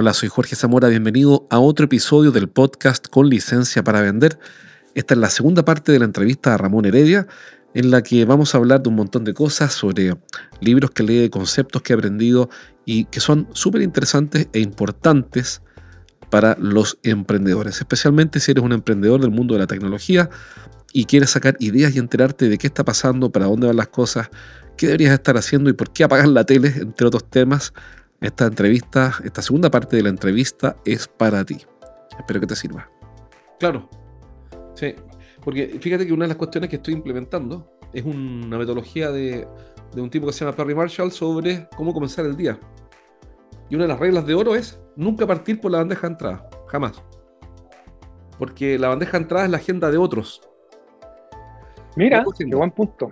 Hola, 0.00 0.14
soy 0.14 0.28
Jorge 0.28 0.54
Zamora, 0.54 0.86
bienvenido 0.86 1.48
a 1.50 1.58
otro 1.58 1.86
episodio 1.86 2.30
del 2.30 2.48
podcast 2.48 3.08
con 3.08 3.28
licencia 3.28 3.82
para 3.82 4.00
vender. 4.00 4.38
Esta 4.94 5.14
es 5.14 5.18
la 5.18 5.28
segunda 5.28 5.64
parte 5.64 5.90
de 5.90 5.98
la 5.98 6.04
entrevista 6.04 6.54
a 6.54 6.56
Ramón 6.56 6.84
Heredia, 6.84 7.26
en 7.74 7.90
la 7.90 8.00
que 8.04 8.24
vamos 8.24 8.54
a 8.54 8.58
hablar 8.58 8.80
de 8.80 8.90
un 8.90 8.94
montón 8.94 9.24
de 9.24 9.34
cosas 9.34 9.72
sobre 9.72 10.14
libros 10.60 10.92
que 10.92 11.02
lee, 11.02 11.28
conceptos 11.30 11.82
que 11.82 11.92
he 11.92 11.96
aprendido 11.96 12.48
y 12.84 13.06
que 13.06 13.18
son 13.18 13.48
súper 13.54 13.82
interesantes 13.82 14.46
e 14.52 14.60
importantes 14.60 15.62
para 16.30 16.56
los 16.60 17.00
emprendedores, 17.02 17.80
especialmente 17.80 18.38
si 18.38 18.52
eres 18.52 18.62
un 18.62 18.74
emprendedor 18.74 19.20
del 19.20 19.32
mundo 19.32 19.54
de 19.54 19.58
la 19.58 19.66
tecnología 19.66 20.30
y 20.92 21.06
quieres 21.06 21.30
sacar 21.30 21.56
ideas 21.58 21.92
y 21.96 21.98
enterarte 21.98 22.48
de 22.48 22.56
qué 22.56 22.68
está 22.68 22.84
pasando, 22.84 23.32
para 23.32 23.46
dónde 23.46 23.66
van 23.66 23.76
las 23.76 23.88
cosas, 23.88 24.30
qué 24.76 24.86
deberías 24.86 25.14
estar 25.14 25.36
haciendo 25.36 25.70
y 25.70 25.72
por 25.72 25.92
qué 25.92 26.04
apagar 26.04 26.28
la 26.28 26.44
tele, 26.44 26.72
entre 26.76 27.08
otros 27.08 27.28
temas. 27.28 27.72
Esta 28.20 28.46
entrevista, 28.46 29.12
esta 29.22 29.42
segunda 29.42 29.70
parte 29.70 29.96
de 29.96 30.02
la 30.02 30.08
entrevista 30.08 30.76
es 30.84 31.06
para 31.06 31.44
ti. 31.44 31.58
Espero 32.18 32.40
que 32.40 32.46
te 32.46 32.56
sirva. 32.56 32.90
Claro. 33.60 33.88
Sí, 34.74 34.94
porque 35.44 35.78
fíjate 35.80 36.06
que 36.06 36.12
una 36.12 36.24
de 36.24 36.28
las 36.28 36.36
cuestiones 36.36 36.68
que 36.68 36.76
estoy 36.76 36.94
implementando 36.94 37.78
es 37.92 38.04
una 38.04 38.58
metodología 38.58 39.10
de, 39.12 39.46
de 39.94 40.00
un 40.00 40.10
tipo 40.10 40.26
que 40.26 40.32
se 40.32 40.44
llama 40.44 40.56
Perry 40.56 40.74
Marshall 40.74 41.12
sobre 41.12 41.68
cómo 41.76 41.94
comenzar 41.94 42.26
el 42.26 42.36
día. 42.36 42.58
Y 43.70 43.76
una 43.76 43.84
de 43.84 43.88
las 43.88 44.00
reglas 44.00 44.26
de 44.26 44.34
oro 44.34 44.56
es 44.56 44.80
nunca 44.96 45.26
partir 45.26 45.60
por 45.60 45.70
la 45.70 45.78
bandeja 45.78 46.08
de 46.08 46.12
entrada, 46.12 46.50
jamás. 46.66 47.02
Porque 48.38 48.78
la 48.78 48.88
bandeja 48.88 49.12
de 49.12 49.22
entrada 49.22 49.44
es 49.44 49.50
la 49.50 49.58
agenda 49.58 49.90
de 49.90 49.98
otros. 49.98 50.40
Mira, 51.96 52.24
qué 52.36 52.44
buen 52.54 52.70
punto. 52.70 53.10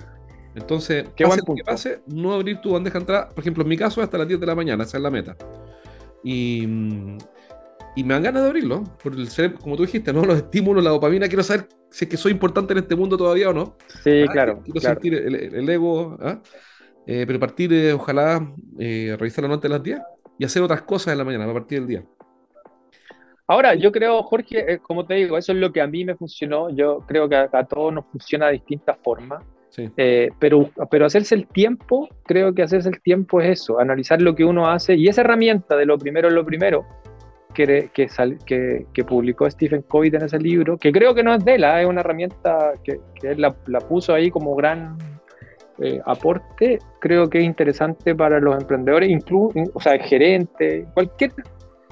Entonces, 0.56 1.06
¿qué 1.14 1.24
pase 1.24 1.40
que 1.54 1.64
pase, 1.64 2.00
no 2.06 2.32
abrir 2.32 2.60
tu 2.60 2.72
bandeja 2.72 2.98
de 2.98 3.02
entrada. 3.02 3.28
Por 3.28 3.40
ejemplo, 3.40 3.62
en 3.62 3.68
mi 3.68 3.76
caso, 3.76 4.02
hasta 4.02 4.18
las 4.18 4.26
10 4.26 4.40
de 4.40 4.46
la 4.46 4.54
mañana, 4.54 4.84
esa 4.84 4.96
es 4.96 5.02
la 5.02 5.10
meta. 5.10 5.36
Y, 6.24 6.62
y 7.94 8.04
me 8.04 8.14
dan 8.14 8.22
ganas 8.22 8.42
de 8.42 8.48
abrirlo, 8.48 8.84
por 9.02 9.12
el 9.12 9.28
cerebro, 9.28 9.58
como 9.58 9.76
tú 9.76 9.84
dijiste, 9.84 10.12
¿no? 10.12 10.24
Los 10.24 10.38
estímulos, 10.38 10.82
la 10.82 10.90
dopamina, 10.90 11.28
quiero 11.28 11.42
saber 11.42 11.68
si 11.90 12.06
es 12.06 12.10
que 12.10 12.16
soy 12.16 12.32
importante 12.32 12.72
en 12.72 12.78
este 12.78 12.96
mundo 12.96 13.16
todavía 13.16 13.50
o 13.50 13.52
no. 13.52 13.76
Sí, 14.02 14.24
ah, 14.26 14.32
claro. 14.32 14.62
Quiero 14.64 14.80
sentir 14.80 15.14
el, 15.14 15.68
ego, 15.68 16.16
¿ah? 16.20 16.40
eh, 17.06 17.24
pero 17.26 17.38
partir, 17.38 17.72
eh, 17.72 17.92
ojalá, 17.92 18.52
eh, 18.78 19.14
revisar 19.18 19.42
la 19.42 19.48
nota 19.48 19.68
de 19.68 19.74
las 19.74 19.82
10 19.82 20.00
y 20.38 20.44
hacer 20.44 20.62
otras 20.62 20.82
cosas 20.82 21.12
en 21.12 21.18
la 21.18 21.24
mañana 21.24 21.44
a 21.44 21.52
partir 21.52 21.80
del 21.80 21.88
día. 21.88 22.04
Ahora, 23.48 23.74
yo 23.74 23.92
creo, 23.92 24.22
Jorge, 24.24 24.72
eh, 24.72 24.78
como 24.78 25.06
te 25.06 25.14
digo, 25.14 25.38
eso 25.38 25.52
es 25.52 25.58
lo 25.58 25.72
que 25.72 25.80
a 25.80 25.86
mí 25.86 26.04
me 26.04 26.16
funcionó. 26.16 26.68
Yo 26.70 27.04
creo 27.06 27.28
que 27.28 27.36
a, 27.36 27.64
todos 27.64 27.92
nos 27.92 28.06
funciona 28.06 28.46
de 28.46 28.54
distintas 28.54 28.98
formas. 29.02 29.44
Eh, 29.96 30.30
pero, 30.38 30.70
pero 30.90 31.06
hacerse 31.06 31.34
el 31.34 31.46
tiempo, 31.46 32.08
creo 32.24 32.54
que 32.54 32.62
hacerse 32.62 32.88
el 32.88 33.00
tiempo 33.02 33.40
es 33.40 33.60
eso, 33.60 33.78
analizar 33.78 34.22
lo 34.22 34.34
que 34.34 34.44
uno 34.44 34.68
hace 34.68 34.94
y 34.94 35.08
esa 35.08 35.20
herramienta 35.20 35.76
de 35.76 35.84
lo 35.84 35.98
primero 35.98 36.28
es 36.28 36.34
lo 36.34 36.46
primero 36.46 36.86
que, 37.52 37.90
que, 37.92 38.86
que, 38.92 39.04
publicó 39.04 39.50
Stephen 39.50 39.82
Covey 39.82 40.10
en 40.12 40.22
ese 40.22 40.38
libro, 40.38 40.76
que 40.76 40.92
creo 40.92 41.14
que 41.14 41.22
no 41.22 41.34
es 41.34 41.44
de 41.44 41.54
él, 41.54 41.64
¿ah? 41.64 41.80
es 41.80 41.88
una 41.88 42.00
herramienta 42.00 42.72
que, 42.84 43.00
él 43.22 43.40
la, 43.40 43.80
puso 43.80 44.12
ahí 44.12 44.30
como 44.30 44.54
gran 44.54 44.96
eh, 45.78 46.00
aporte, 46.04 46.78
creo 47.00 47.28
que 47.28 47.38
es 47.38 47.44
interesante 47.44 48.14
para 48.14 48.40
los 48.40 48.60
emprendedores, 48.60 49.10
incluso, 49.10 49.58
o 49.72 49.80
sea, 49.80 49.98
gerente, 49.98 50.86
cualquier 50.92 51.32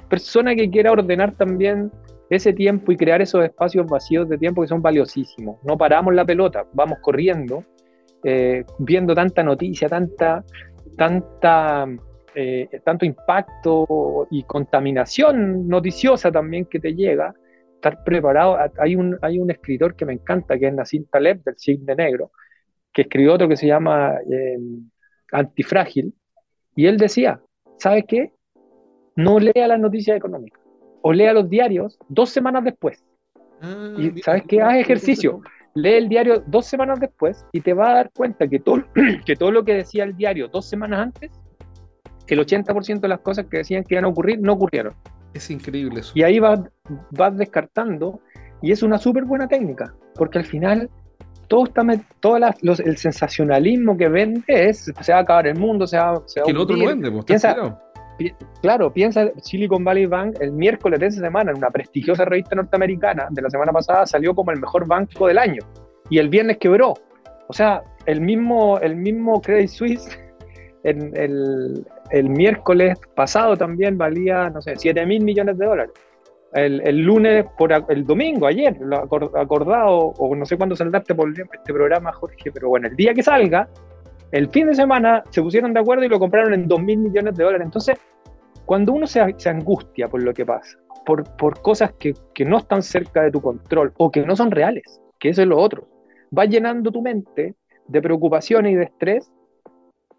persona 0.09 0.55
que 0.55 0.71
quiera 0.71 0.93
ordenar 0.93 1.33
también 1.33 1.91
ese 2.35 2.53
tiempo 2.53 2.93
y 2.93 2.97
crear 2.97 3.23
esos 3.23 3.45
espacios 3.45 3.87
vacíos 3.87 4.29
de 4.29 4.39
tiempo 4.39 4.63
que 4.63 4.69
son 4.69 4.83
valiosísimos. 4.83 5.59
No 5.65 5.77
paramos 5.79 6.15
la 6.15 6.25
pelota, 6.25 6.65
vamos 6.73 6.99
corriendo, 7.01 7.65
eh, 8.23 8.65
viendo 8.79 9.15
tanta 9.15 9.43
noticia, 9.43 9.89
tanta, 9.89 10.45
tanta, 10.97 11.87
eh, 12.35 12.69
tanto 12.85 13.05
impacto 13.05 14.27
y 14.31 14.43
contaminación 14.45 15.69
noticiosa 15.69 16.31
también 16.33 16.67
que 16.67 16.81
te 16.81 16.95
llega. 16.95 17.35
Estar 17.75 18.03
preparado. 18.03 18.57
Hay 18.79 18.97
un, 18.97 19.19
hay 19.21 19.39
un 19.39 19.51
escritor 19.51 19.95
que 19.95 20.07
me 20.07 20.15
encanta, 20.15 20.59
que 20.59 20.69
es 20.69 20.75
Nassim 20.75 21.05
Taleb, 21.11 21.43
del 21.45 21.59
Signo 21.59 21.95
Negro, 21.95 22.31
que 22.95 23.03
escribió 23.03 23.35
otro 23.35 23.49
que 23.49 23.57
se 23.57 23.67
llama 23.67 24.15
eh, 24.31 24.57
Antifrágil, 25.33 26.15
y 26.77 26.87
él 26.87 26.97
decía, 26.97 27.41
¿sabe 27.79 28.05
qué? 28.05 28.33
No 29.17 29.39
lea 29.39 29.69
las 29.69 29.79
noticias 29.79 30.17
económicas, 30.17 30.61
o 31.07 31.13
lea 31.13 31.35
los 31.35 31.49
diarios 31.51 31.99
dos 32.09 32.31
semanas 32.31 32.65
después. 32.65 33.05
Ah, 33.61 33.95
y 33.99 34.23
¿sabes 34.23 34.45
qué? 34.49 34.63
Haz 34.63 34.77
ejercicio. 34.77 35.43
Lee 35.75 35.95
el 35.95 36.09
diario 36.09 36.43
dos 36.47 36.67
semanas 36.67 36.99
después 36.99 37.45
y 37.53 37.61
te 37.61 37.75
va 37.75 37.91
a 37.91 37.95
dar 37.95 38.11
cuenta 38.13 38.49
que 38.49 38.59
todo, 38.59 38.85
que 39.27 39.37
todo 39.37 39.51
lo 39.51 39.65
que 39.65 39.75
decía 39.75 40.05
el 40.05 40.17
diario 40.17 40.49
dos 40.49 40.67
semanas 40.67 41.01
antes, 41.01 41.31
el 42.27 42.39
80% 42.39 43.01
de 43.01 43.09
las 43.09 43.21
cosas 43.21 43.47
que 43.51 43.59
decían 43.59 43.85
que 43.85 43.97
iban 43.97 44.07
a 44.07 44.09
ocurrir 44.09 44.41
no 44.41 44.55
ocurrieron. 44.55 44.95
Es 45.35 45.51
increíble 45.51 46.01
eso. 46.01 46.13
Y 46.15 46.23
ahí 46.23 46.39
vas, 46.39 46.61
vas 47.11 47.37
descartando 47.37 48.21
y 48.63 48.73
es 48.73 48.83
una 48.83 48.97
súper 48.97 49.25
buena 49.25 49.47
técnica, 49.47 49.95
porque 50.15 50.39
al 50.39 50.47
final 50.47 50.89
todo 51.49 51.65
está 51.65 51.83
todo 52.21 52.39
el 52.39 52.97
sensacionalismo 52.97 53.95
que 53.99 54.09
vende 54.09 54.43
es 54.47 54.91
se 54.99 55.13
va 55.13 55.19
a 55.19 55.23
acabar 55.23 55.49
el 55.49 55.59
mundo, 55.59 55.87
se 55.87 55.99
va, 55.99 56.23
se 56.25 56.41
que 56.41 56.51
el 56.51 56.57
otro 56.57 56.77
no 56.77 56.87
vende, 56.87 57.11
pues, 57.11 57.27
piensa, 57.27 57.79
claro, 58.61 58.93
piensa 58.93 59.31
Silicon 59.43 59.85
Valley 59.85 60.07
Bank 60.07 60.37
el 60.41 60.53
miércoles 60.53 61.01
de 61.01 61.07
esa 61.07 61.21
semana 61.21 61.51
en 61.51 61.59
una 61.59 61.71
prestigiosa 61.71 62.25
revista 62.25 62.55
norteamericana 62.55 63.29
de 63.31 63.43
la 63.43 63.51
semana 63.51 63.73
pasada 63.73 64.07
salió 64.07 64.35
como 64.35 64.51
el 64.53 64.61
mejor 64.61 64.87
banco 64.87 65.27
del 65.27 65.39
año 65.39 65.63
y 66.11 66.19
el 66.19 66.29
viernes 66.29 66.59
quebró. 66.59 66.95
O 67.49 67.53
sea, 67.53 67.83
el 68.07 68.21
mismo, 68.21 68.79
el 68.81 68.97
mismo 68.97 69.41
Credit 69.41 69.69
Suisse 69.69 70.19
en 70.85 71.17
el, 71.17 71.87
el 72.11 72.31
miércoles 72.31 72.99
pasado 73.15 73.57
también 73.57 73.99
valía, 73.99 74.51
no 74.51 74.63
sé, 74.63 74.75
7 74.77 75.07
mil 75.07 75.23
millones 75.23 75.59
de 75.59 75.67
dólares 75.67 75.93
el, 76.55 77.01
lunes, 77.01 77.45
por 77.59 77.73
el 77.89 78.07
domingo, 78.07 78.47
ayer, 78.47 78.77
lo 78.81 78.99
acordado, 78.99 79.99
o 80.19 80.37
no 80.37 80.47
sé 80.47 80.57
cuándo 80.57 80.77
saldrá 80.77 81.01
este, 81.01 81.15
este 81.53 81.73
programa, 81.73 82.13
Jorge, 82.13 82.53
pero 82.53 82.69
bueno, 82.69 82.89
el 82.89 82.97
día 82.97 83.13
que 83.13 83.23
salga, 83.23 83.69
el 84.35 84.49
fin 84.49 84.67
de 84.67 84.75
semana 84.75 85.23
se 85.31 85.41
pusieron 85.41 85.73
de 85.73 85.79
acuerdo 85.79 86.05
y 86.05 86.09
lo 86.09 86.19
compraron 86.19 86.53
en 86.55 86.67
2 86.67 86.83
mil 86.83 86.99
millones 86.99 87.37
de 87.37 87.45
dólares. 87.45 87.65
Entonces, 87.67 87.97
cuando 88.67 88.93
uno 88.93 89.07
se, 89.07 89.23
se 89.37 89.49
angustia 89.49 90.09
por 90.09 90.25
lo 90.25 90.35
que 90.35 90.45
pasa, 90.45 90.77
por, 91.07 91.23
por 91.37 91.63
cosas 91.63 91.93
que, 92.01 92.15
que, 92.35 92.45
no 92.45 92.59
están 92.59 92.83
cerca 92.83 93.23
de 93.23 93.31
tu 93.31 93.41
control 93.41 93.93
o 93.97 94.11
que 94.11 94.27
no 94.27 94.35
son 94.35 94.51
reales, 94.51 95.01
que 95.21 95.29
eso 95.29 95.43
es 95.43 95.47
lo 95.47 95.57
otro, 95.57 95.87
va 96.37 96.47
llenando 96.47 96.91
tu 96.91 97.01
mente 97.01 97.55
de 97.87 98.03
preocupaciones 98.03 98.73
y 98.73 98.75
de 98.75 98.83
estrés 98.83 99.31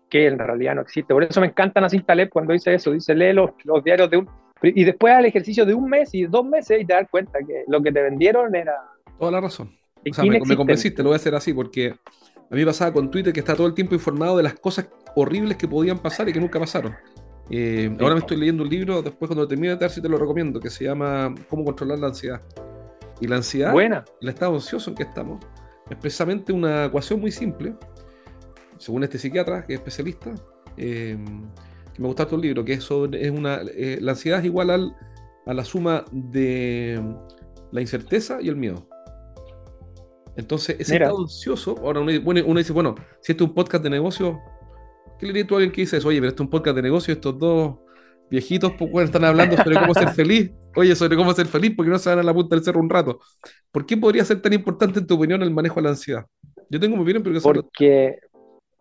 que 0.09 0.27
en 0.27 0.39
realidad 0.39 0.75
no 0.75 0.81
existe. 0.81 1.13
Por 1.13 1.25
eso 1.25 1.41
me 1.41 1.47
encanta 1.47 1.81
Nassim 1.81 2.03
Taleb 2.03 2.29
cuando 2.29 2.53
dice 2.53 2.73
eso, 2.73 2.91
dice 2.91 3.13
lee 3.13 3.33
los, 3.33 3.51
los 3.65 3.83
diarios 3.83 4.09
de 4.09 4.15
un, 4.15 4.29
y 4.61 4.85
después 4.85 5.13
al 5.13 5.25
ejercicio 5.25 5.65
de 5.65 5.73
un 5.73 5.89
mes 5.89 6.13
y 6.13 6.23
dos 6.23 6.45
meses 6.45 6.79
y 6.81 6.85
te 6.85 6.93
das 6.93 7.09
cuenta 7.11 7.39
que 7.45 7.65
lo 7.67 7.81
que 7.81 7.91
te 7.91 8.01
vendieron 8.01 8.55
era... 8.55 8.75
Toda 9.19 9.31
la 9.31 9.41
razón. 9.41 9.75
O 10.09 10.13
sea, 10.13 10.23
me, 10.23 10.39
convenciste, 10.55 11.03
lo 11.03 11.09
voy 11.09 11.15
a 11.15 11.17
hacer 11.17 11.35
así 11.35 11.51
porque 11.53 11.95
a 12.49 12.55
mí 12.55 12.65
pasaba 12.65 12.93
con 12.93 13.09
Twitter 13.09 13.33
que 13.33 13.39
está 13.39 13.55
todo 13.55 13.67
el 13.67 13.73
tiempo 13.73 13.95
informado 13.95 14.37
de 14.37 14.43
las 14.43 14.53
cosas 14.55 14.87
horribles 15.15 15.57
que 15.57 15.67
podían 15.67 15.99
pasar 15.99 16.29
y 16.29 16.33
que 16.33 16.39
nunca 16.39 16.59
pasaron. 16.59 16.95
Eh, 17.49 17.95
ahora 17.99 18.15
me 18.15 18.19
estoy 18.21 18.37
leyendo 18.37 18.63
un 18.63 18.69
libro, 18.69 19.01
después 19.01 19.27
cuando 19.27 19.47
termine 19.47 19.75
de 19.75 19.89
si 19.89 20.01
te 20.01 20.09
lo 20.09 20.17
recomiendo, 20.17 20.59
que 20.59 20.69
se 20.69 20.85
llama 20.85 21.33
Cómo 21.49 21.63
controlar 21.63 21.99
la 21.99 22.07
ansiedad. 22.07 22.41
Y 23.21 23.27
la 23.27 23.37
ansiedad, 23.37 23.71
Buena. 23.71 24.03
el 24.21 24.29
estado 24.29 24.53
ansioso 24.53 24.89
en 24.89 24.95
que 24.95 25.03
estamos, 25.03 25.43
es 25.89 25.97
precisamente 25.97 26.51
una 26.51 26.85
ecuación 26.85 27.19
muy 27.19 27.31
simple, 27.31 27.75
según 28.77 29.03
este 29.03 29.17
psiquiatra, 29.17 29.65
que 29.65 29.73
es 29.73 29.79
especialista, 29.79 30.33
eh, 30.75 31.17
me 31.97 32.07
gusta 32.07 32.27
tu 32.27 32.37
libro, 32.37 32.65
que 32.65 32.73
es 32.73 32.83
sobre, 32.83 33.25
es 33.25 33.31
una, 33.31 33.61
eh, 33.73 33.99
la 34.01 34.11
ansiedad 34.11 34.39
es 34.39 34.45
igual 34.45 34.69
al, 34.69 34.95
a 35.45 35.53
la 35.53 35.63
suma 35.63 36.03
de 36.11 37.01
la 37.71 37.81
incerteza 37.81 38.39
y 38.41 38.49
el 38.49 38.57
miedo. 38.57 38.87
Entonces, 40.37 40.75
ese 40.79 40.95
estado 40.95 41.21
ansioso, 41.21 41.77
ahora 41.79 42.01
uno, 42.01 42.11
uno, 42.23 42.57
dice, 42.57 42.73
bueno, 42.73 42.95
si 43.21 43.31
esto 43.31 43.45
es 43.45 43.49
un 43.49 43.55
podcast 43.55 43.83
de 43.83 43.89
negocio, 43.89 44.39
¿qué 45.17 45.25
le 45.25 45.33
dirías 45.33 45.47
tú 45.47 45.55
a 45.55 45.57
alguien 45.57 45.71
que 45.71 45.81
dice 45.81 45.97
Oye, 46.05 46.19
pero 46.19 46.29
esto 46.29 46.43
es 46.43 46.47
un 46.47 46.51
podcast 46.51 46.75
de 46.75 46.81
negocio, 46.81 47.13
estos 47.13 47.37
dos 47.39 47.75
viejitos 48.29 48.73
pues, 48.73 49.05
están 49.05 49.23
hablando 49.23 49.55
sobre 49.57 49.79
cómo 49.79 49.93
ser 49.93 50.09
feliz. 50.09 50.51
Oye, 50.75 50.95
sobre 50.95 51.15
cómo 51.15 51.33
ser 51.33 51.45
feliz, 51.45 51.73
porque 51.75 51.89
no 51.89 51.97
se 51.97 52.09
van 52.09 52.19
a 52.19 52.23
la 52.23 52.33
punta 52.33 52.55
del 52.55 52.65
cerro 52.65 52.81
un 52.81 52.89
rato. 52.89 53.19
¿Por 53.71 53.85
qué 53.85 53.95
podría 53.95 54.25
ser 54.25 54.41
tan 54.41 54.53
importante, 54.53 54.99
en 54.99 55.07
tu 55.07 55.15
opinión, 55.15 55.41
el 55.41 55.51
manejo 55.51 55.75
de 55.75 55.81
la 55.83 55.89
ansiedad? 55.89 56.25
Yo 56.69 56.79
tengo 56.79 56.95
mi 56.97 57.03
opinión, 57.03 57.23
pero 57.23 57.35
que 57.35 57.41
Porque, 57.41 58.19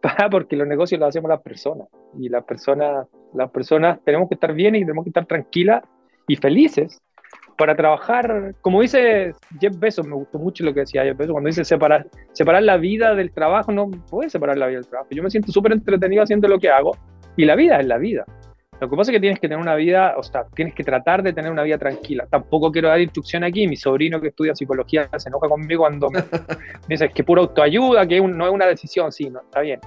porque 0.30 0.56
los 0.56 0.66
negocios 0.66 0.98
los 0.98 1.08
hacemos 1.08 1.28
las 1.28 1.40
personas 1.40 1.88
y 2.18 2.28
las 2.28 2.44
personas, 2.44 3.06
las 3.32 3.50
personas 3.50 4.00
tenemos 4.04 4.28
que 4.28 4.34
estar 4.34 4.52
bien 4.52 4.74
y 4.74 4.80
tenemos 4.80 5.04
que 5.04 5.10
estar 5.10 5.26
tranquilas 5.26 5.84
y 6.26 6.36
felices 6.36 7.00
para 7.56 7.76
trabajar, 7.76 8.54
como 8.60 8.80
dice 8.80 9.34
Jeff 9.60 9.78
Bezos, 9.78 10.06
me 10.06 10.14
gustó 10.14 10.38
mucho 10.38 10.64
lo 10.64 10.74
que 10.74 10.80
decía 10.80 11.04
Jeff 11.04 11.16
Bezos, 11.16 11.32
cuando 11.32 11.48
dice 11.48 11.64
separar, 11.64 12.06
separar 12.32 12.62
la 12.62 12.76
vida 12.76 13.14
del 13.14 13.32
trabajo, 13.32 13.72
no 13.72 13.90
puedes 14.10 14.32
separar 14.32 14.58
la 14.58 14.66
vida 14.66 14.78
del 14.78 14.88
trabajo. 14.88 15.10
Yo 15.10 15.22
me 15.22 15.30
siento 15.30 15.52
súper 15.52 15.72
entretenido 15.72 16.22
haciendo 16.22 16.48
lo 16.48 16.58
que 16.58 16.68
hago 16.68 16.96
y 17.36 17.44
la 17.44 17.54
vida 17.54 17.80
es 17.80 17.86
la 17.86 17.98
vida. 17.98 18.24
Lo 18.80 18.90
que 18.90 18.96
pasa 18.96 19.12
es 19.12 19.16
que 19.16 19.20
tienes 19.20 19.38
que 19.38 19.48
tener 19.48 19.62
una 19.62 19.76
vida, 19.76 20.14
o 20.16 20.22
sea, 20.22 20.44
tienes 20.54 20.74
que 20.74 20.82
tratar 20.82 21.22
de 21.22 21.32
tener 21.32 21.50
una 21.50 21.62
vida 21.62 21.78
tranquila. 21.78 22.26
Tampoco 22.28 22.72
quiero 22.72 22.88
dar 22.88 23.00
instrucción 23.00 23.44
aquí. 23.44 23.68
Mi 23.68 23.76
sobrino 23.76 24.20
que 24.20 24.28
estudia 24.28 24.54
psicología 24.54 25.08
se 25.16 25.28
enoja 25.28 25.48
conmigo 25.48 25.84
cuando 25.84 26.10
me, 26.10 26.22
dice 26.88 27.08
que 27.08 27.22
pura 27.22 27.42
autoayuda, 27.42 28.06
que 28.06 28.20
no 28.20 28.46
es 28.46 28.52
una 28.52 28.66
decisión. 28.66 29.12
Sí, 29.12 29.30
no, 29.30 29.40
está 29.40 29.60
bien. 29.60 29.80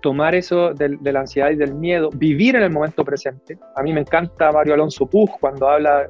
Tomar 0.00 0.34
eso 0.34 0.72
de, 0.74 0.96
la 1.12 1.20
ansiedad 1.20 1.50
y 1.50 1.56
del 1.56 1.74
miedo, 1.74 2.10
vivir 2.14 2.54
en 2.56 2.62
el 2.62 2.70
momento 2.70 3.04
presente. 3.04 3.58
A 3.74 3.82
mí 3.82 3.92
me 3.92 4.00
encanta 4.00 4.52
Mario 4.52 4.74
Alonso 4.74 5.06
Puig 5.06 5.30
cuando 5.40 5.68
habla, 5.68 6.08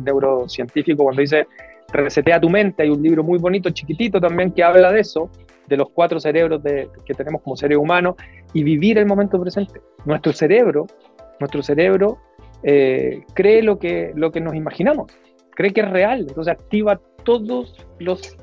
neurocientífico, 0.00 1.04
cuando 1.04 1.20
dice 1.20 1.46
resetea 1.92 2.40
tu 2.40 2.50
mente. 2.50 2.82
Hay 2.82 2.90
un 2.90 3.02
libro 3.02 3.22
muy 3.24 3.38
bonito, 3.38 3.70
chiquitito 3.70 4.20
también, 4.20 4.52
que 4.52 4.62
habla 4.62 4.92
de 4.92 5.00
eso 5.00 5.30
de 5.70 5.76
los 5.76 5.90
cuatro 5.90 6.18
cerebros 6.18 6.60
que 6.62 7.14
tenemos 7.14 7.42
como 7.42 7.56
seres 7.56 7.78
humanos 7.78 8.16
y 8.52 8.62
vivir 8.64 8.98
el 8.98 9.06
momento 9.06 9.40
presente. 9.40 9.80
Nuestro 10.04 10.32
cerebro, 10.32 10.86
nuestro 11.38 11.62
cerebro 11.62 12.18
eh, 12.64 13.22
cree 13.34 13.62
lo 13.62 13.78
que, 13.78 14.12
lo 14.14 14.32
que 14.32 14.40
nos 14.40 14.54
imaginamos, 14.54 15.12
cree 15.54 15.72
que 15.72 15.82
es 15.82 15.90
real, 15.90 16.26
entonces 16.28 16.52
activa 16.52 17.00
todos 17.22 17.86
los 18.00 18.36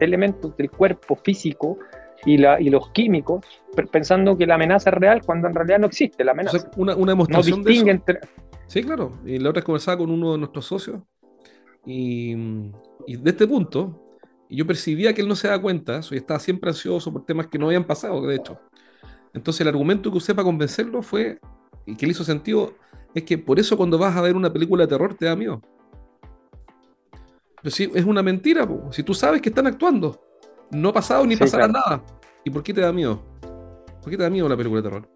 elementos 0.00 0.56
del 0.56 0.70
cuerpo 0.70 1.16
físico 1.16 1.78
y, 2.24 2.38
la, 2.38 2.60
y 2.60 2.70
los 2.70 2.90
químicos 2.90 3.44
pensando 3.90 4.36
que 4.36 4.46
la 4.46 4.54
amenaza 4.54 4.90
es 4.90 4.96
real 4.96 5.22
cuando 5.24 5.48
en 5.48 5.54
realidad 5.54 5.78
no 5.80 5.86
existe 5.86 6.24
la 6.24 6.32
amenaza. 6.32 6.70
una, 6.76 6.94
una 6.94 7.12
demostración 7.12 7.62
de 7.62 7.72
eso. 7.72 7.86
Entre... 7.86 8.20
Sí, 8.66 8.82
claro. 8.82 9.12
Y 9.24 9.38
la 9.38 9.50
otra 9.50 9.60
vez 9.60 9.64
conversaba 9.64 9.98
con 9.98 10.10
uno 10.10 10.32
de 10.32 10.38
nuestros 10.38 10.64
socios 10.66 11.00
y, 11.84 12.32
y 13.06 13.16
de 13.16 13.30
este 13.30 13.46
punto 13.46 14.04
y 14.48 14.56
yo 14.56 14.66
percibía 14.66 15.12
que 15.12 15.22
él 15.22 15.28
no 15.28 15.36
se 15.36 15.48
da 15.48 15.60
cuenta 15.60 16.00
y 16.10 16.16
estaba 16.16 16.38
siempre 16.38 16.70
ansioso 16.70 17.12
por 17.12 17.24
temas 17.24 17.46
que 17.46 17.58
no 17.58 17.66
habían 17.66 17.84
pasado, 17.84 18.26
de 18.26 18.36
hecho. 18.36 18.58
Entonces 19.32 19.60
el 19.62 19.68
argumento 19.68 20.10
que 20.10 20.18
usé 20.18 20.34
para 20.34 20.44
convencerlo 20.44 21.02
fue, 21.02 21.40
y 21.86 21.96
que 21.96 22.06
le 22.06 22.12
hizo 22.12 22.24
sentido, 22.24 22.74
es 23.14 23.24
que 23.24 23.38
por 23.38 23.58
eso 23.58 23.76
cuando 23.76 23.98
vas 23.98 24.16
a 24.16 24.20
ver 24.20 24.36
una 24.36 24.52
película 24.52 24.84
de 24.84 24.88
terror 24.88 25.14
te 25.14 25.26
da 25.26 25.34
miedo. 25.34 25.60
Pero 27.62 27.74
si 27.74 27.90
es 27.94 28.04
una 28.04 28.22
mentira, 28.22 28.68
si 28.90 29.02
tú 29.02 29.14
sabes 29.14 29.40
que 29.40 29.48
están 29.48 29.66
actuando, 29.66 30.20
no 30.70 30.88
ha 30.90 30.92
pasado 30.92 31.26
ni 31.26 31.36
pasará 31.36 31.68
nada. 31.68 32.02
¿Y 32.44 32.50
por 32.50 32.62
qué 32.62 32.74
te 32.74 32.80
da 32.80 32.92
miedo? 32.92 33.22
¿Por 34.02 34.10
qué 34.10 34.16
te 34.16 34.22
da 34.22 34.30
miedo 34.30 34.48
la 34.48 34.56
película 34.56 34.82
de 34.82 34.88
terror? 34.88 35.08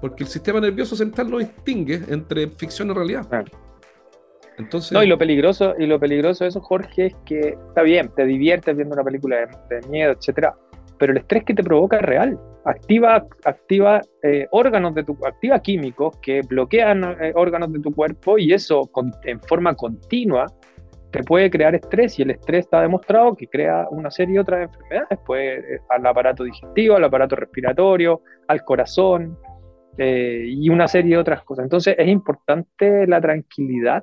Porque 0.00 0.24
el 0.24 0.28
sistema 0.28 0.60
nervioso 0.60 0.96
central 0.96 1.30
no 1.30 1.38
distingue 1.38 2.02
entre 2.08 2.48
ficción 2.48 2.90
y 2.90 2.94
realidad. 2.94 3.26
No, 4.92 5.02
y 5.02 5.06
lo 5.06 5.18
peligroso, 5.18 5.74
y 5.78 5.86
lo 5.86 5.98
peligroso 5.98 6.44
de 6.44 6.50
eso, 6.50 6.60
Jorge, 6.60 7.06
es 7.06 7.14
que 7.24 7.56
está 7.68 7.82
bien, 7.82 8.10
te 8.14 8.24
diviertes 8.24 8.76
viendo 8.76 8.94
una 8.94 9.02
película 9.02 9.48
de, 9.68 9.80
miedo, 9.88 10.12
etcétera, 10.12 10.54
pero 10.96 11.12
el 11.12 11.18
estrés 11.18 11.44
que 11.44 11.54
te 11.54 11.64
provoca 11.64 11.96
es 11.96 12.02
real. 12.02 12.38
Activa, 12.64 13.26
activa 13.44 14.00
eh, 14.22 14.46
órganos 14.52 14.94
de 14.94 15.02
tu, 15.02 15.18
activa 15.26 15.60
químicos 15.60 16.16
que 16.22 16.42
bloquean 16.42 17.16
eh, 17.20 17.32
órganos 17.34 17.72
de 17.72 17.80
tu 17.80 17.92
cuerpo 17.92 18.38
y 18.38 18.52
eso 18.52 18.88
en 19.24 19.40
forma 19.40 19.74
continua 19.74 20.46
te 21.14 21.22
puede 21.22 21.48
crear 21.48 21.76
estrés 21.76 22.18
y 22.18 22.22
el 22.22 22.32
estrés 22.32 22.64
está 22.64 22.82
demostrado 22.82 23.36
que 23.36 23.46
crea 23.46 23.86
una 23.88 24.10
serie 24.10 24.34
de 24.34 24.40
otras 24.40 24.62
enfermedades, 24.62 25.20
pues 25.24 25.64
eh, 25.64 25.78
al 25.88 26.04
aparato 26.04 26.42
digestivo, 26.42 26.96
al 26.96 27.04
aparato 27.04 27.36
respiratorio, 27.36 28.22
al 28.48 28.64
corazón 28.64 29.38
y 29.96 30.68
una 30.70 30.88
serie 30.88 31.12
de 31.12 31.18
otras 31.18 31.44
cosas. 31.44 31.62
Entonces 31.62 31.94
es 31.96 32.08
importante 32.08 33.06
la 33.06 33.20
tranquilidad 33.20 34.02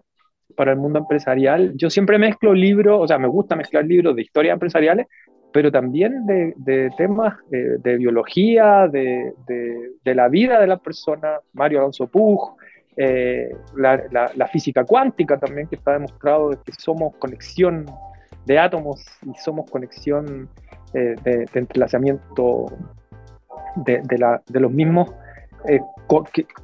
para 0.55 0.71
el 0.71 0.77
mundo 0.77 0.99
empresarial. 0.99 1.73
Yo 1.75 1.89
siempre 1.89 2.17
mezclo 2.17 2.53
libros, 2.53 3.01
o 3.01 3.07
sea, 3.09 3.17
me 3.17 3.27
gusta 3.27 3.57
mezclar 3.57 3.83
libros 3.83 4.15
de 4.15 4.21
historias 4.21 4.53
empresariales, 4.53 5.07
pero 5.51 5.69
también 5.69 6.25
de, 6.25 6.89
temas 6.95 7.35
de, 7.49 7.97
biología, 7.97 8.87
de, 8.87 9.33
la 10.05 10.29
vida 10.29 10.61
de 10.61 10.67
la 10.67 10.77
persona, 10.77 11.41
Mario 11.51 11.79
Alonso 11.79 12.07
Puig, 12.07 12.39
eh, 12.97 13.55
la, 13.75 14.47
física 14.51 14.83
cuántica 14.83 15.37
también, 15.37 15.67
que 15.67 15.75
está 15.75 15.93
demostrado 15.93 16.49
que 16.63 16.73
somos 16.77 17.15
conexión 17.17 17.85
de 18.45 18.59
átomos 18.59 19.03
y 19.23 19.33
somos 19.39 19.69
conexión 19.69 20.49
eh, 20.93 21.15
de, 21.23 21.47
entrelazamiento 21.53 22.65
de, 23.77 24.59
los 24.59 24.71
mismos 24.71 25.09
eh, 25.67 25.79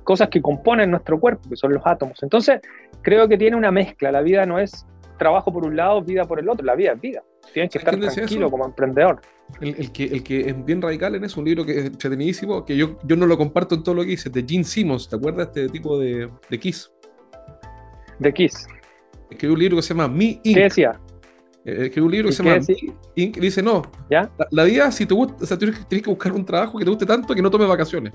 cosas 0.03 0.29
que 0.29 0.41
componen 0.41 0.91
nuestro 0.91 1.19
cuerpo, 1.19 1.49
que 1.49 1.55
son 1.55 1.73
los 1.73 1.85
átomos. 1.85 2.21
Entonces, 2.23 2.61
creo 3.01 3.27
que 3.27 3.37
tiene 3.37 3.55
una 3.55 3.71
mezcla. 3.71 4.11
La 4.11 4.21
vida 4.21 4.45
no 4.45 4.59
es 4.59 4.85
trabajo 5.17 5.53
por 5.53 5.65
un 5.65 5.75
lado, 5.75 6.01
vida 6.01 6.25
por 6.25 6.39
el 6.39 6.49
otro. 6.49 6.65
La 6.65 6.75
vida 6.75 6.93
es 6.93 7.01
vida. 7.01 7.23
Tienes 7.53 7.71
que 7.71 7.77
estar 7.79 7.99
tranquilo 7.99 8.51
como 8.51 8.65
emprendedor. 8.65 9.21
El, 9.61 9.91
que, 9.91 10.03
el 10.03 10.23
que 10.23 10.49
es 10.49 10.65
bien 10.65 10.81
radical 10.81 11.15
en 11.15 11.23
eso, 11.23 11.39
un 11.39 11.45
libro 11.45 11.65
que 11.65 11.79
es 11.79 11.85
entretenidísimo, 11.85 12.65
que 12.65 12.75
yo, 12.75 12.97
yo 13.03 13.15
no 13.15 13.25
lo 13.25 13.37
comparto 13.37 13.75
en 13.75 13.83
todo 13.83 13.95
lo 13.95 14.01
que 14.01 14.09
dice, 14.09 14.29
de 14.29 14.45
Gene 14.47 14.63
Simmons. 14.63 15.07
¿Te 15.07 15.15
acuerdas 15.15 15.53
de 15.53 15.65
este 15.65 15.71
tipo 15.71 15.97
de, 15.97 16.29
de 16.49 16.59
Kiss? 16.59 16.91
De 18.19 18.33
Kiss. 18.33 18.67
Escribió 19.29 19.53
un 19.53 19.59
libro 19.59 19.77
que 19.77 19.83
se 19.83 19.89
llama 19.89 20.07
Me 20.07 20.39
Inc. 20.43 20.55
¿Qué 20.55 20.63
decía? 20.63 20.99
Eh, 21.65 21.85
escribió 21.85 22.05
un 22.05 22.11
libro 22.11 22.29
que 22.29 22.35
se 22.35 22.43
llama 22.43 22.63
Inc. 23.15 23.37
Dice: 23.37 23.61
No, 23.61 23.83
¿Ya? 24.09 24.29
La, 24.51 24.63
vida, 24.65 24.91
si 24.91 25.05
te 25.05 25.13
gusta, 25.13 25.43
o 25.43 25.45
sea, 25.45 25.57
tienes 25.57 25.85
que 25.87 26.09
buscar 26.09 26.33
un 26.33 26.45
trabajo 26.45 26.77
que 26.77 26.83
te 26.83 26.89
guste 26.89 27.05
tanto 27.05 27.33
que 27.33 27.41
no 27.41 27.49
tomes 27.49 27.67
vacaciones. 27.67 28.13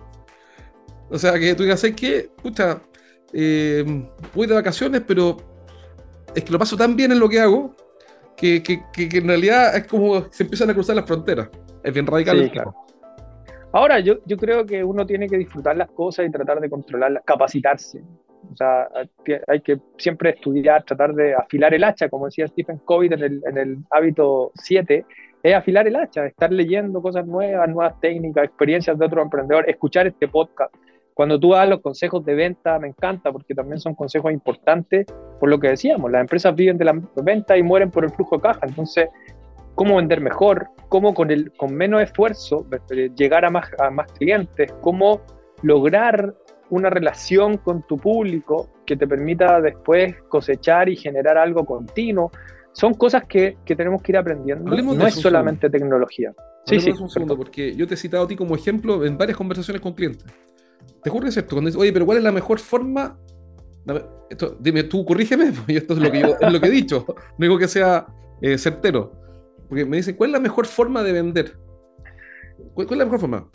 O 1.10 1.18
sea, 1.18 1.38
que 1.38 1.54
tú 1.54 1.62
digas, 1.62 1.82
que, 1.96 2.30
escucha, 2.36 2.80
eh, 3.32 3.84
voy 4.34 4.46
de 4.46 4.54
vacaciones, 4.54 5.02
pero 5.06 5.36
es 6.34 6.44
que 6.44 6.52
lo 6.52 6.58
paso 6.58 6.76
tan 6.76 6.96
bien 6.96 7.12
en 7.12 7.18
lo 7.18 7.28
que 7.28 7.40
hago 7.40 7.74
que, 8.36 8.62
en 8.96 9.28
realidad 9.28 9.76
es 9.76 9.86
como 9.86 10.22
se 10.30 10.42
empiezan 10.44 10.70
a 10.70 10.74
cruzar 10.74 10.96
las 10.96 11.06
fronteras. 11.06 11.48
Es 11.82 11.92
bien 11.92 12.06
radical. 12.06 12.50
claro. 12.50 12.74
Ahora, 13.72 14.00
yo, 14.00 14.16
yo 14.26 14.36
creo 14.36 14.66
que 14.66 14.84
uno 14.84 15.06
tiene 15.06 15.28
que 15.28 15.38
disfrutar 15.38 15.76
las 15.76 15.90
cosas 15.90 16.26
y 16.26 16.30
tratar 16.30 16.60
de 16.60 16.68
controlarlas, 16.68 17.22
capacitarse. 17.24 18.02
O 18.52 18.56
sea, 18.56 18.88
hay 19.46 19.60
que 19.60 19.78
siempre 19.96 20.30
estudiar, 20.30 20.82
tratar 20.84 21.14
de 21.14 21.34
afilar 21.34 21.72
el 21.72 21.84
hacha, 21.84 22.08
como 22.08 22.26
decía 22.26 22.46
Stephen 22.48 22.78
Covey 22.84 23.08
en 23.10 23.22
el, 23.22 23.42
en 23.46 23.56
el 23.56 23.78
hábito 23.90 24.52
7, 24.56 25.06
es 25.42 25.54
afilar 25.54 25.86
el 25.88 25.96
hacha, 25.96 26.26
estar 26.26 26.52
leyendo 26.52 27.00
cosas 27.00 27.26
nuevas, 27.26 27.68
nuevas 27.68 27.98
técnicas, 28.00 28.44
experiencias 28.44 28.98
de 28.98 29.06
otro 29.06 29.22
emprendedor, 29.22 29.68
escuchar 29.68 30.06
este 30.06 30.28
podcast. 30.28 30.74
Cuando 31.14 31.38
tú 31.38 31.52
das 31.52 31.68
los 31.68 31.80
consejos 31.80 32.24
de 32.24 32.34
venta, 32.34 32.78
me 32.78 32.88
encanta 32.88 33.30
porque 33.32 33.54
también 33.54 33.80
son 33.80 33.94
consejos 33.94 34.32
importantes 34.32 35.06
por 35.42 35.50
lo 35.50 35.58
que 35.58 35.70
decíamos, 35.70 36.08
las 36.08 36.20
empresas 36.20 36.54
viven 36.54 36.78
de 36.78 36.84
la 36.84 37.02
venta 37.16 37.58
y 37.58 37.64
mueren 37.64 37.90
por 37.90 38.04
el 38.04 38.10
flujo 38.10 38.36
de 38.36 38.42
caja. 38.42 38.60
Entonces, 38.62 39.08
¿cómo 39.74 39.96
vender 39.96 40.20
mejor? 40.20 40.68
¿Cómo 40.88 41.14
con, 41.14 41.32
el, 41.32 41.50
con 41.54 41.74
menos 41.74 42.00
esfuerzo 42.00 42.64
eh, 42.90 43.10
llegar 43.16 43.44
a 43.44 43.50
más, 43.50 43.68
a 43.80 43.90
más 43.90 44.06
clientes? 44.12 44.72
¿Cómo 44.82 45.20
lograr 45.62 46.32
una 46.70 46.90
relación 46.90 47.56
con 47.56 47.84
tu 47.88 47.96
público 47.96 48.70
que 48.86 48.96
te 48.96 49.08
permita 49.08 49.60
después 49.60 50.14
cosechar 50.28 50.88
y 50.88 50.94
generar 50.94 51.36
algo 51.36 51.66
continuo? 51.66 52.30
Son 52.70 52.94
cosas 52.94 53.24
que, 53.24 53.56
que 53.64 53.74
tenemos 53.74 54.00
que 54.00 54.12
ir 54.12 54.18
aprendiendo. 54.18 54.70
no 54.70 55.06
es 55.08 55.16
solamente 55.16 55.68
tecnología. 55.68 56.32
Sí, 56.66 56.78
sí. 56.78 56.92
Un 56.92 57.10
segundo, 57.10 57.36
porque 57.36 57.74
yo 57.74 57.88
te 57.88 57.94
he 57.94 57.96
citado 57.96 58.22
a 58.22 58.28
ti 58.28 58.36
como 58.36 58.54
ejemplo 58.54 59.04
en 59.04 59.18
varias 59.18 59.36
conversaciones 59.36 59.82
con 59.82 59.92
clientes. 59.92 60.24
Te 61.02 61.10
juro 61.10 61.22
que 61.22 61.28
es 61.28 61.34
cierto. 61.34 61.56
Cuando 61.56 61.68
dices, 61.68 61.80
oye, 61.80 61.92
pero 61.92 62.06
¿cuál 62.06 62.18
es 62.18 62.24
la 62.24 62.32
mejor 62.32 62.58
forma? 62.58 63.18
Esto, 64.30 64.56
dime, 64.60 64.84
tú 64.84 65.04
corrígeme, 65.04 65.52
porque 65.56 65.76
esto 65.76 65.94
es 65.94 65.98
lo 65.98 66.10
que, 66.10 66.20
yo, 66.20 66.36
es 66.40 66.52
lo 66.52 66.60
que 66.60 66.66
he 66.66 66.70
dicho. 66.70 67.06
No 67.38 67.44
digo 67.44 67.58
que 67.58 67.68
sea 67.68 68.06
eh, 68.40 68.58
certero. 68.58 69.12
Porque 69.68 69.84
me 69.84 69.96
dicen, 69.96 70.16
¿cuál 70.16 70.30
es 70.30 70.34
la 70.34 70.40
mejor 70.40 70.66
forma 70.66 71.02
de 71.02 71.12
vender? 71.12 71.58
¿Cuál, 72.74 72.88
es 72.90 72.98
la 72.98 73.04
mejor 73.04 73.20
forma? 73.20 73.50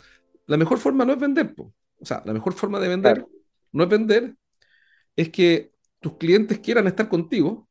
La 0.46 0.56
mejor 0.56 0.78
forma 0.78 1.04
no 1.04 1.12
es 1.12 1.18
vender. 1.18 1.54
O 1.58 2.04
sea, 2.04 2.22
la 2.24 2.32
mejor 2.32 2.52
forma 2.52 2.78
de 2.80 2.88
vender 2.88 3.26
no 3.72 3.84
es 3.84 3.90
vender, 3.90 4.34
es 5.16 5.28
que 5.30 5.72
tus 6.00 6.16
clientes 6.16 6.58
quieran 6.60 6.86
estar 6.86 7.08
contigo 7.08 7.68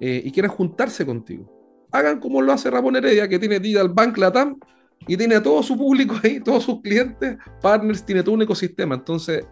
eh, 0.00 0.22
y 0.24 0.32
quieran 0.32 0.50
juntarse 0.50 1.06
contigo. 1.06 1.86
Hagan 1.92 2.20
como 2.20 2.42
lo 2.42 2.52
hace 2.52 2.70
Ramón 2.70 2.96
Heredia, 2.96 3.28
que 3.28 3.38
tiene 3.38 3.60
Digital 3.60 3.88
Bank 3.88 4.18
Latam 4.18 4.58
y 5.08 5.16
tiene 5.16 5.36
a 5.36 5.42
todo 5.42 5.62
su 5.62 5.76
público 5.76 6.14
ahí, 6.22 6.38
todos 6.38 6.62
sus 6.62 6.80
clientes, 6.82 7.38
partners, 7.60 8.04
tiene 8.04 8.22
todo 8.22 8.34
un 8.34 8.42
ecosistema. 8.42 8.94
Entonces, 8.94 9.44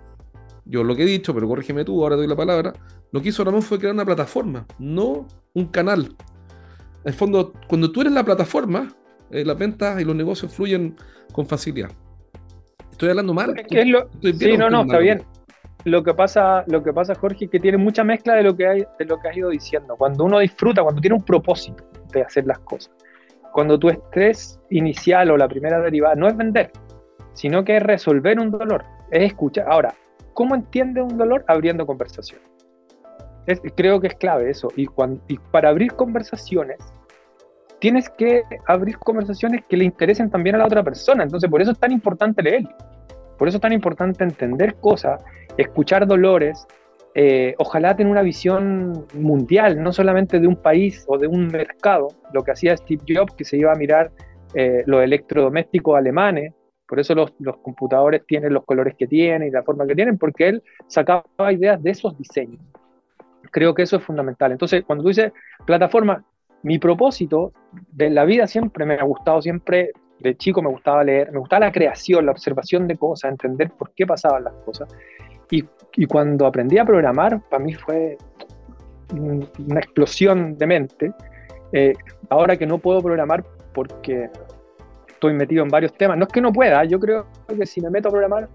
yo 0.66 0.84
lo 0.84 0.94
que 0.94 1.02
he 1.02 1.06
dicho, 1.06 1.34
pero 1.34 1.48
corrígeme 1.48 1.84
tú, 1.84 2.02
ahora 2.02 2.14
doy 2.14 2.26
la 2.26 2.36
palabra, 2.36 2.74
lo 3.10 3.22
que 3.22 3.30
hizo 3.30 3.42
Ramón 3.42 3.62
fue 3.62 3.78
crear 3.78 3.94
una 3.94 4.04
plataforma, 4.04 4.66
no 4.78 5.26
un 5.54 5.66
canal. 5.66 6.14
En 7.04 7.12
el 7.12 7.14
fondo, 7.14 7.54
cuando 7.68 7.90
tú 7.90 8.02
eres 8.02 8.12
la 8.12 8.24
plataforma, 8.24 8.88
eh, 9.30 9.44
las 9.44 9.58
ventas 9.58 10.00
y 10.00 10.04
los 10.04 10.14
negocios 10.14 10.52
fluyen 10.54 10.94
con 11.32 11.46
facilidad. 11.46 11.90
¿Estoy 12.90 13.10
hablando 13.10 13.32
mal? 13.32 13.54
sí, 13.68 14.56
no, 14.56 14.70
no, 14.70 14.82
está 14.82 14.98
bien. 14.98 15.22
Lo 15.84 16.02
que 16.02 16.14
pasa, 16.14 16.64
lo 16.66 16.82
que 16.82 16.92
pasa, 16.92 17.14
Jorge, 17.14 17.44
es 17.44 17.50
que 17.50 17.60
tiene 17.60 17.78
mucha 17.78 18.02
mezcla 18.02 18.34
de 18.34 18.42
lo 18.42 18.56
que 18.56 18.66
hay, 18.66 18.84
de 18.98 19.04
lo 19.04 19.20
que 19.20 19.28
has 19.28 19.36
ido 19.36 19.50
diciendo. 19.50 19.94
Cuando 19.96 20.24
uno 20.24 20.40
disfruta, 20.40 20.82
cuando 20.82 21.00
tiene 21.00 21.14
un 21.14 21.24
propósito 21.24 21.84
de 22.12 22.22
hacer 22.22 22.44
las 22.46 22.58
cosas, 22.60 22.90
cuando 23.56 23.78
tu 23.78 23.88
estrés 23.88 24.60
inicial 24.68 25.30
o 25.30 25.36
la 25.38 25.48
primera 25.48 25.80
derivada 25.80 26.14
no 26.14 26.28
es 26.28 26.36
vender, 26.36 26.70
sino 27.32 27.64
que 27.64 27.78
es 27.78 27.82
resolver 27.82 28.38
un 28.38 28.50
dolor, 28.50 28.84
es 29.10 29.22
escuchar. 29.28 29.66
Ahora, 29.70 29.94
¿cómo 30.34 30.54
entiende 30.54 31.00
un 31.00 31.16
dolor? 31.16 31.42
Abriendo 31.48 31.86
conversación. 31.86 32.38
creo 33.74 33.98
que 33.98 34.08
es 34.08 34.14
clave 34.16 34.50
eso. 34.50 34.68
Y, 34.76 34.86
y 35.28 35.38
para 35.50 35.70
abrir 35.70 35.94
conversaciones, 35.94 36.76
tienes 37.78 38.10
que 38.10 38.42
abrir 38.66 38.98
conversaciones 38.98 39.64
que 39.66 39.78
le 39.78 39.84
interesen 39.84 40.28
también 40.28 40.56
a 40.56 40.58
la 40.58 40.66
otra 40.66 40.82
persona. 40.82 41.22
Entonces, 41.22 41.48
por 41.48 41.62
eso 41.62 41.70
es 41.70 41.78
tan 41.78 41.92
importante 41.92 42.42
leer. 42.42 42.68
Por 43.38 43.48
eso 43.48 43.56
es 43.56 43.62
tan 43.62 43.72
importante 43.72 44.22
entender 44.22 44.74
cosas, 44.74 45.24
escuchar 45.56 46.06
dolores, 46.06 46.66
eh, 47.18 47.54
ojalá 47.56 47.96
tener 47.96 48.12
una 48.12 48.20
visión 48.20 49.06
mundial, 49.14 49.82
no 49.82 49.90
solamente 49.90 50.38
de 50.38 50.46
un 50.46 50.56
país 50.56 51.02
o 51.08 51.16
de 51.16 51.26
un 51.26 51.46
mercado, 51.46 52.08
lo 52.34 52.44
que 52.44 52.50
hacía 52.50 52.76
Steve 52.76 53.02
Jobs, 53.08 53.32
que 53.34 53.44
se 53.44 53.56
iba 53.56 53.72
a 53.72 53.74
mirar 53.74 54.10
eh, 54.52 54.82
los 54.84 55.02
electrodomésticos 55.02 55.96
alemanes, 55.96 56.52
por 56.86 57.00
eso 57.00 57.14
los, 57.14 57.32
los, 57.38 57.56
computadores 57.56 58.26
tienen 58.26 58.52
los 58.52 58.66
colores 58.66 58.94
que 58.98 59.06
tienen 59.06 59.48
y 59.48 59.50
la 59.50 59.62
forma 59.62 59.86
que 59.86 59.94
tienen, 59.94 60.18
porque 60.18 60.46
él 60.46 60.62
sacaba 60.88 61.24
ideas 61.50 61.82
de 61.82 61.92
esos 61.92 62.18
diseños. 62.18 62.60
Creo 63.50 63.74
que 63.74 63.84
eso 63.84 63.96
es 63.96 64.02
fundamental. 64.02 64.52
Entonces, 64.52 64.84
cuando 64.84 65.02
tú 65.02 65.08
dices 65.08 65.32
plataforma, 65.64 66.22
mi 66.64 66.78
propósito 66.78 67.54
de 67.92 68.10
la 68.10 68.26
vida 68.26 68.46
siempre 68.46 68.84
me 68.84 68.96
ha 68.96 69.04
gustado, 69.04 69.40
siempre 69.40 69.92
de 70.20 70.36
chico 70.36 70.60
me 70.60 70.68
gustaba 70.68 71.02
leer, 71.02 71.32
me 71.32 71.38
gustaba 71.38 71.66
la 71.66 71.72
creación, 71.72 72.26
la 72.26 72.32
observación 72.32 72.86
de 72.86 72.96
cosas, 72.98 73.30
entender 73.30 73.70
por 73.70 73.92
qué 73.94 74.06
pasaban 74.06 74.44
las 74.44 74.54
cosas. 74.66 74.94
Y, 75.50 75.64
y 75.96 76.06
cuando 76.06 76.46
aprendí 76.46 76.78
a 76.78 76.84
programar, 76.84 77.40
para 77.48 77.62
mí 77.62 77.74
fue 77.74 78.16
una 79.12 79.80
explosión 79.80 80.56
de 80.58 80.66
mente. 80.66 81.12
Eh, 81.72 81.92
ahora 82.30 82.56
que 82.56 82.66
no 82.66 82.78
puedo 82.78 83.00
programar 83.00 83.44
porque 83.74 84.30
estoy 85.08 85.34
metido 85.34 85.62
en 85.62 85.68
varios 85.68 85.92
temas, 85.94 86.16
no 86.16 86.24
es 86.24 86.32
que 86.32 86.40
no 86.40 86.52
pueda, 86.52 86.84
yo 86.84 87.00
creo 87.00 87.26
que 87.48 87.66
si 87.66 87.80
me 87.80 87.90
meto 87.90 88.08
a 88.08 88.12
programar, 88.12 88.48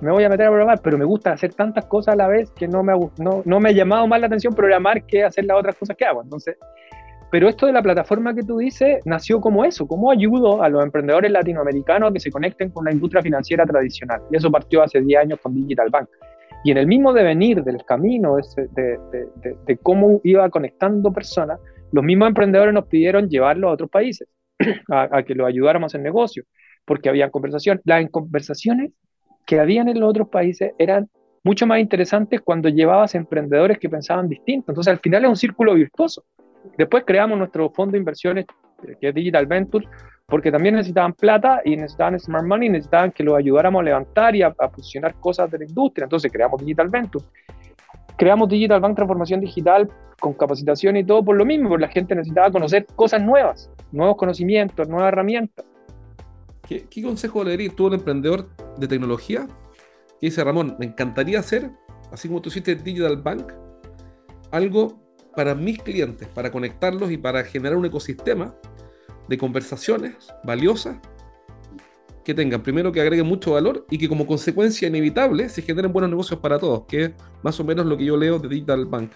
me 0.00 0.10
voy 0.12 0.24
a 0.24 0.28
meter 0.28 0.46
a 0.46 0.50
programar, 0.50 0.80
pero 0.82 0.98
me 0.98 1.04
gusta 1.04 1.32
hacer 1.32 1.54
tantas 1.54 1.86
cosas 1.86 2.14
a 2.14 2.16
la 2.16 2.28
vez 2.28 2.50
que 2.52 2.68
no 2.68 2.82
me, 2.82 2.92
no, 3.18 3.42
no 3.44 3.60
me 3.60 3.70
ha 3.70 3.72
llamado 3.72 4.06
más 4.06 4.20
la 4.20 4.26
atención 4.26 4.54
programar 4.54 5.04
que 5.04 5.24
hacer 5.24 5.44
las 5.44 5.58
otras 5.58 5.74
cosas 5.76 5.96
que 5.96 6.04
hago. 6.04 6.22
Entonces, 6.22 6.56
pero 7.30 7.48
esto 7.48 7.66
de 7.66 7.72
la 7.72 7.82
plataforma 7.82 8.34
que 8.34 8.42
tú 8.42 8.58
dices 8.58 9.00
nació 9.04 9.40
como 9.40 9.64
eso, 9.64 9.86
como 9.86 10.10
ayudo 10.10 10.62
a 10.62 10.68
los 10.68 10.82
emprendedores 10.82 11.30
latinoamericanos 11.30 12.12
que 12.12 12.20
se 12.20 12.30
conecten 12.30 12.70
con 12.70 12.84
la 12.84 12.92
industria 12.92 13.22
financiera 13.22 13.66
tradicional. 13.66 14.22
Y 14.30 14.36
eso 14.36 14.50
partió 14.50 14.82
hace 14.82 15.00
10 15.00 15.20
años 15.22 15.40
con 15.42 15.54
Digital 15.54 15.90
Bank. 15.90 16.08
Y 16.64 16.70
en 16.70 16.78
el 16.78 16.86
mismo 16.86 17.12
devenir 17.12 17.62
del 17.62 17.84
camino 17.84 18.36
de, 18.36 19.78
cómo 19.82 20.20
iba 20.24 20.48
conectando 20.50 21.12
personas, 21.12 21.60
los 21.92 22.04
mismos 22.04 22.28
emprendedores 22.28 22.74
nos 22.74 22.86
pidieron 22.86 23.28
llevarlo 23.28 23.68
a 23.68 23.72
otros 23.72 23.90
países, 23.90 24.28
a, 24.90 25.22
que 25.22 25.34
lo 25.34 25.46
ayudáramos 25.46 25.94
en 25.94 26.02
negocio, 26.02 26.44
porque 26.84 27.08
había 27.08 27.30
conversaciones. 27.30 27.82
Las 27.84 28.08
conversaciones 28.10 28.92
que 29.46 29.60
habían 29.60 29.88
en 29.88 30.00
los 30.00 30.10
otros 30.10 30.28
países 30.28 30.72
eran 30.78 31.08
mucho 31.44 31.66
más 31.66 31.80
interesantes 31.80 32.40
cuando 32.40 32.68
llevabas 32.68 33.14
emprendedores 33.14 33.78
que 33.78 33.88
pensaban 33.88 34.28
distinto. 34.28 34.72
Entonces, 34.72 34.92
al 34.92 35.00
final 35.00 35.24
es 35.24 35.30
un 35.30 35.36
círculo 35.36 35.74
virtuoso. 35.74 36.24
Después 36.76 37.04
creamos 37.06 37.38
nuestro 37.38 37.70
fondo 37.70 37.92
de 37.92 37.98
inversiones, 37.98 38.46
que 39.00 39.08
es 39.08 39.14
Digital 39.14 39.46
Ventures, 39.46 39.88
porque 40.28 40.52
también 40.52 40.74
necesitaban 40.74 41.14
plata 41.14 41.62
y 41.64 41.74
necesitaban 41.74 42.20
Smart 42.20 42.44
Money, 42.44 42.68
necesitaban 42.68 43.12
que 43.12 43.24
los 43.24 43.34
ayudáramos 43.34 43.80
a 43.80 43.84
levantar 43.84 44.36
y 44.36 44.42
a, 44.42 44.50
posicionar 44.50 45.14
cosas 45.14 45.50
de 45.50 45.58
la 45.58 45.64
industria. 45.64 46.04
Entonces 46.04 46.30
creamos 46.30 46.60
Digital 46.60 46.88
Ventures. 46.90 47.26
Creamos 48.16 48.48
Digital 48.50 48.80
Bank 48.80 48.94
Transformación 48.94 49.40
Digital 49.40 49.88
con 50.20 50.34
capacitación 50.34 50.98
y 50.98 51.04
todo 51.04 51.24
por 51.24 51.34
lo 51.34 51.46
mismo, 51.46 51.70
porque 51.70 51.86
la 51.86 51.88
gente 51.90 52.14
necesitaba 52.14 52.50
conocer 52.50 52.84
cosas 52.94 53.22
nuevas, 53.22 53.70
nuevos 53.90 54.16
conocimientos, 54.16 54.86
nuevas 54.86 55.08
herramientas. 55.08 55.64
¿Qué, 56.68 57.02
consejo 57.02 57.42
le 57.42 57.52
darías 57.52 57.74
tú 57.74 57.84
a 57.84 57.88
un 57.88 57.94
emprendedor 57.94 58.48
de 58.76 58.86
tecnología 58.86 59.46
que 60.20 60.26
dice, 60.26 60.44
Ramón, 60.44 60.76
me 60.78 60.84
encantaría 60.84 61.38
hacer, 61.38 61.70
así 62.12 62.28
como 62.28 62.42
tú 62.42 62.50
hiciste 62.50 62.74
Digital 62.74 63.16
Bank, 63.16 63.52
algo 64.50 65.00
para 65.34 65.54
mis 65.54 65.78
clientes, 65.82 66.28
para 66.28 66.50
conectarlos 66.50 67.10
y 67.10 67.16
para 67.16 67.44
generar 67.44 67.78
un 67.78 67.86
ecosistema 67.86 68.54
de 69.28 69.38
conversaciones 69.38 70.14
valiosas 70.44 70.98
que 72.24 72.34
tengan, 72.34 72.62
primero 72.62 72.92
que 72.92 73.00
agreguen 73.00 73.26
mucho 73.26 73.52
valor 73.52 73.86
y 73.88 73.96
que 73.98 74.08
como 74.08 74.26
consecuencia 74.26 74.88
inevitable 74.88 75.48
se 75.48 75.62
generen 75.62 75.92
buenos 75.92 76.10
negocios 76.10 76.40
para 76.40 76.58
todos, 76.58 76.84
que 76.86 77.04
es 77.04 77.10
más 77.42 77.58
o 77.58 77.64
menos 77.64 77.86
lo 77.86 77.96
que 77.96 78.04
yo 78.04 78.16
leo 78.16 78.38
de 78.38 78.48
Digital 78.48 78.84
Bank. 78.84 79.12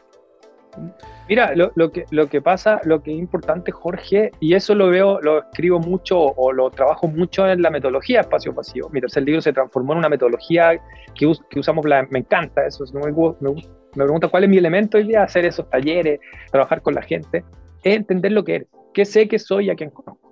Mira, 1.28 1.54
lo, 1.54 1.92
que, 1.92 2.04
lo 2.10 2.28
que 2.28 2.40
pasa, 2.40 2.80
lo 2.84 3.02
que 3.02 3.12
es 3.12 3.18
importante, 3.18 3.70
Jorge, 3.70 4.32
y 4.40 4.54
eso 4.54 4.74
lo 4.74 4.88
veo, 4.88 5.20
lo 5.20 5.42
escribo 5.42 5.78
mucho 5.78 6.18
o 6.18 6.52
lo 6.52 6.70
trabajo 6.70 7.06
mucho 7.08 7.46
en 7.46 7.60
la 7.60 7.70
metodología 7.70 8.20
espacio 8.20 8.54
pasivo. 8.54 8.88
Mi 8.90 9.00
tercer 9.00 9.22
libro 9.22 9.42
se 9.42 9.52
transformó 9.52 9.92
en 9.92 9.98
una 9.98 10.08
metodología 10.08 10.80
que, 11.14 11.30
que 11.50 11.60
usamos, 11.60 11.84
la, 11.84 12.06
me 12.10 12.20
encanta 12.20 12.66
eso, 12.66 12.84
me, 12.94 13.12
me, 13.12 13.54
me 13.94 14.04
pregunta 14.04 14.28
cuál 14.28 14.44
es 14.44 14.50
mi 14.50 14.56
elemento 14.56 14.96
hoy 14.96 15.04
día, 15.04 15.22
hacer 15.22 15.44
esos 15.44 15.68
talleres, 15.68 16.18
trabajar 16.50 16.80
con 16.80 16.94
la 16.94 17.02
gente, 17.02 17.44
es 17.82 17.96
entender 17.96 18.32
lo 18.32 18.44
que 18.44 18.56
eres, 18.56 18.68
qué 18.92 19.04
sé 19.04 19.28
que 19.28 19.38
soy 19.38 19.66
y 19.66 19.70
a 19.70 19.74
quién 19.74 19.90
conozco. 19.90 20.22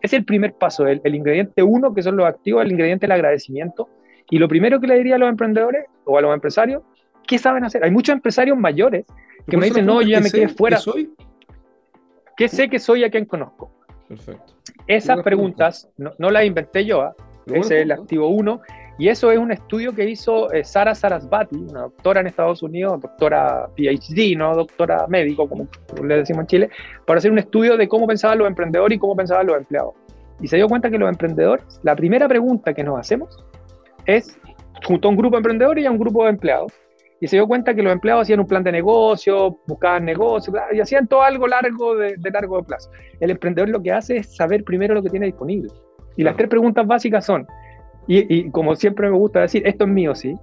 Es 0.00 0.12
el 0.12 0.24
primer 0.24 0.54
paso, 0.54 0.86
el, 0.86 1.14
ingrediente 1.14 1.62
uno, 1.62 1.92
que 1.92 2.02
son 2.02 2.16
los 2.16 2.26
activos, 2.26 2.64
el 2.64 2.72
ingrediente 2.72 3.06
del 3.06 3.12
agradecimiento. 3.12 3.88
Y 4.30 4.38
lo 4.38 4.46
primero 4.46 4.78
que 4.80 4.86
le 4.86 4.96
diría 4.96 5.16
a 5.16 5.18
los 5.18 5.28
emprendedores 5.28 5.86
o 6.04 6.18
a 6.18 6.20
los 6.20 6.32
empresarios, 6.32 6.82
¿qué 7.26 7.38
saben 7.38 7.64
hacer? 7.64 7.82
Hay 7.82 7.90
muchos 7.90 8.12
empresarios 8.12 8.56
mayores 8.56 9.04
que 9.48 9.56
me 9.56 9.66
dicen, 9.66 9.86
no, 9.86 10.00
yo 10.02 10.10
ya 10.10 10.20
me 10.20 10.30
quedé 10.30 10.48
fuera. 10.48 10.76
¿Qué 10.76 10.82
soy? 10.82 11.10
¿Qué 12.36 12.48
sé 12.48 12.68
que 12.68 12.78
soy 12.78 13.02
a 13.02 13.10
quién 13.10 13.24
conozco? 13.24 13.72
Perfecto. 14.06 14.54
Esas 14.86 15.22
preguntas 15.22 15.90
no, 15.96 16.12
no, 16.18 16.30
las 16.30 16.44
inventé 16.44 16.84
yo, 16.84 17.02
¿ah? 17.02 17.16
ese 17.46 17.78
es 17.78 17.82
el 17.82 17.92
activo 17.92 18.28
uno. 18.28 18.60
Y 18.98 19.08
eso 19.08 19.30
es 19.30 19.38
un 19.38 19.52
estudio 19.52 19.94
que 19.94 20.10
hizo 20.10 20.52
eh, 20.52 20.64
Sara 20.64 20.92
Sarasvati, 20.92 21.56
una 21.56 21.82
doctora 21.82 22.20
en 22.20 22.26
Estados 22.26 22.64
Unidos, 22.64 23.00
doctora 23.00 23.68
PhD, 23.76 24.36
no 24.36 24.56
doctora 24.56 25.06
médico, 25.06 25.48
como 25.48 25.68
le 26.04 26.16
decimos 26.16 26.40
en 26.40 26.46
Chile, 26.48 26.70
para 27.06 27.18
hacer 27.18 27.30
un 27.30 27.38
estudio 27.38 27.76
de 27.76 27.88
cómo 27.88 28.08
pensaban 28.08 28.38
los 28.38 28.48
emprendedores 28.48 28.96
y 28.96 28.98
cómo 28.98 29.14
pensaban 29.14 29.46
los 29.46 29.56
empleados. 29.56 29.94
Y 30.40 30.48
se 30.48 30.56
dio 30.56 30.68
cuenta 30.68 30.90
que 30.90 30.98
los 30.98 31.08
emprendedores, 31.08 31.80
la 31.84 31.94
primera 31.94 32.26
pregunta 32.26 32.74
que 32.74 32.82
nos 32.82 32.98
hacemos 32.98 33.44
es, 34.06 34.36
junto 34.84 35.06
a 35.06 35.10
un 35.12 35.16
grupo 35.16 35.36
de 35.36 35.38
emprendedores 35.38 35.84
y 35.84 35.86
a 35.86 35.92
un 35.92 35.98
grupo 35.98 36.24
de 36.24 36.30
empleados, 36.30 36.72
y 37.20 37.28
se 37.28 37.36
dio 37.36 37.46
cuenta 37.46 37.74
que 37.74 37.82
los 37.82 37.92
empleados 37.92 38.22
hacían 38.22 38.40
un 38.40 38.46
plan 38.48 38.64
de 38.64 38.72
negocio, 38.72 39.58
buscaban 39.68 40.04
negocio, 40.04 40.52
y 40.72 40.80
hacían 40.80 41.06
todo 41.06 41.22
algo 41.22 41.46
largo 41.46 41.96
de, 41.96 42.16
de 42.16 42.30
largo 42.32 42.64
plazo. 42.64 42.90
El 43.20 43.30
emprendedor 43.30 43.68
lo 43.68 43.80
que 43.80 43.92
hace 43.92 44.18
es 44.18 44.34
saber 44.34 44.64
primero 44.64 44.94
lo 44.94 45.02
que 45.04 45.10
tiene 45.10 45.26
disponible. 45.26 45.70
Y 46.16 46.24
las 46.24 46.36
tres 46.36 46.48
preguntas 46.48 46.84
básicas 46.84 47.24
son, 47.24 47.46
y, 48.08 48.50
como 48.50 48.74
siempre 48.74 49.10
me 49.10 49.16
gusta 49.16 49.40
decir, 49.40 49.66
esto 49.66 49.84
es 49.84 49.90
mío, 49.90 50.14
sí. 50.14 50.34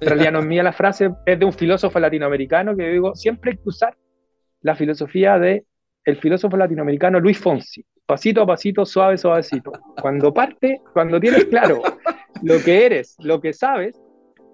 En 0.00 0.08
realidad 0.08 0.32
no 0.32 0.38
es 0.38 0.46
mía 0.46 0.62
la 0.62 0.72
frase, 0.72 1.10
es 1.26 1.38
de 1.38 1.44
un 1.44 1.52
filósofo 1.52 2.00
latinoamericano 2.00 2.74
que 2.74 2.88
digo, 2.88 3.14
siempre 3.14 3.50
hay 3.50 3.56
que 3.58 3.68
usar 3.68 3.94
la 4.62 4.74
filosofía 4.74 5.38
de 5.38 5.64
el 6.04 6.16
filósofo 6.16 6.56
latinoamericano 6.56 7.20
Luis 7.20 7.38
Fonsi, 7.38 7.84
pasito 8.06 8.42
a 8.42 8.46
pasito, 8.46 8.86
suave, 8.86 9.18
suavecito. 9.18 9.72
Cuando 10.00 10.32
parte, 10.32 10.80
cuando 10.94 11.20
tienes 11.20 11.44
claro 11.44 11.82
lo 12.42 12.58
que 12.64 12.86
eres, 12.86 13.16
lo 13.18 13.38
que 13.38 13.52
sabes, 13.52 14.00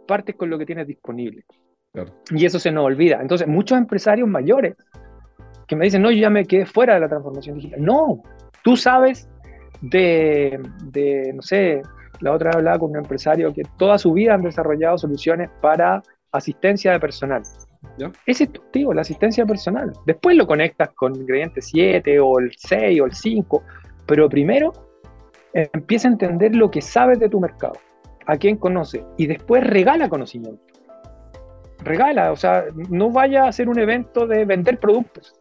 partes 0.08 0.34
con 0.34 0.50
lo 0.50 0.58
que 0.58 0.66
tienes 0.66 0.88
disponible. 0.88 1.44
Y 2.30 2.44
eso 2.44 2.58
se 2.58 2.72
nos 2.72 2.84
olvida. 2.84 3.20
Entonces, 3.22 3.46
muchos 3.46 3.78
empresarios 3.78 4.28
mayores 4.28 4.74
que 5.66 5.76
me 5.76 5.84
dicen, 5.84 6.02
no, 6.02 6.10
yo 6.10 6.18
ya 6.18 6.30
me 6.30 6.44
quedé 6.44 6.66
fuera 6.66 6.94
de 6.94 7.00
la 7.00 7.08
transformación 7.08 7.56
digital. 7.56 7.82
No, 7.82 8.22
tú 8.62 8.76
sabes 8.76 9.28
de, 9.80 10.60
de 10.84 11.32
no 11.32 11.42
sé, 11.42 11.82
la 12.20 12.32
otra 12.32 12.50
hablaba 12.52 12.78
con 12.78 12.90
un 12.90 12.98
empresario 12.98 13.52
que 13.52 13.62
toda 13.76 13.98
su 13.98 14.12
vida 14.12 14.34
han 14.34 14.42
desarrollado 14.42 14.98
soluciones 14.98 15.50
para 15.60 16.02
asistencia 16.32 16.92
de 16.92 17.00
personal. 17.00 17.42
Ese 18.26 18.44
es 18.44 18.52
tu 18.52 18.60
activo, 18.62 18.92
la 18.92 19.02
asistencia 19.02 19.46
personal. 19.46 19.92
Después 20.06 20.36
lo 20.36 20.46
conectas 20.46 20.90
con 20.90 21.14
el 21.14 21.22
ingrediente 21.22 21.62
7 21.62 22.20
o 22.20 22.38
el 22.38 22.52
6 22.56 23.00
o 23.00 23.04
el 23.06 23.12
5, 23.12 23.62
pero 24.06 24.28
primero 24.28 24.72
empieza 25.52 26.08
a 26.08 26.12
entender 26.12 26.54
lo 26.54 26.70
que 26.70 26.82
sabes 26.82 27.18
de 27.18 27.28
tu 27.28 27.40
mercado, 27.40 27.74
a 28.26 28.36
quién 28.36 28.56
conoce, 28.56 29.04
y 29.16 29.26
después 29.26 29.64
regala 29.64 30.08
conocimiento. 30.08 30.62
Regala, 31.82 32.32
o 32.32 32.36
sea, 32.36 32.64
no 32.90 33.10
vaya 33.10 33.44
a 33.44 33.48
hacer 33.48 33.68
un 33.68 33.78
evento 33.78 34.26
de 34.26 34.44
vender 34.44 34.78
productos. 34.78 35.34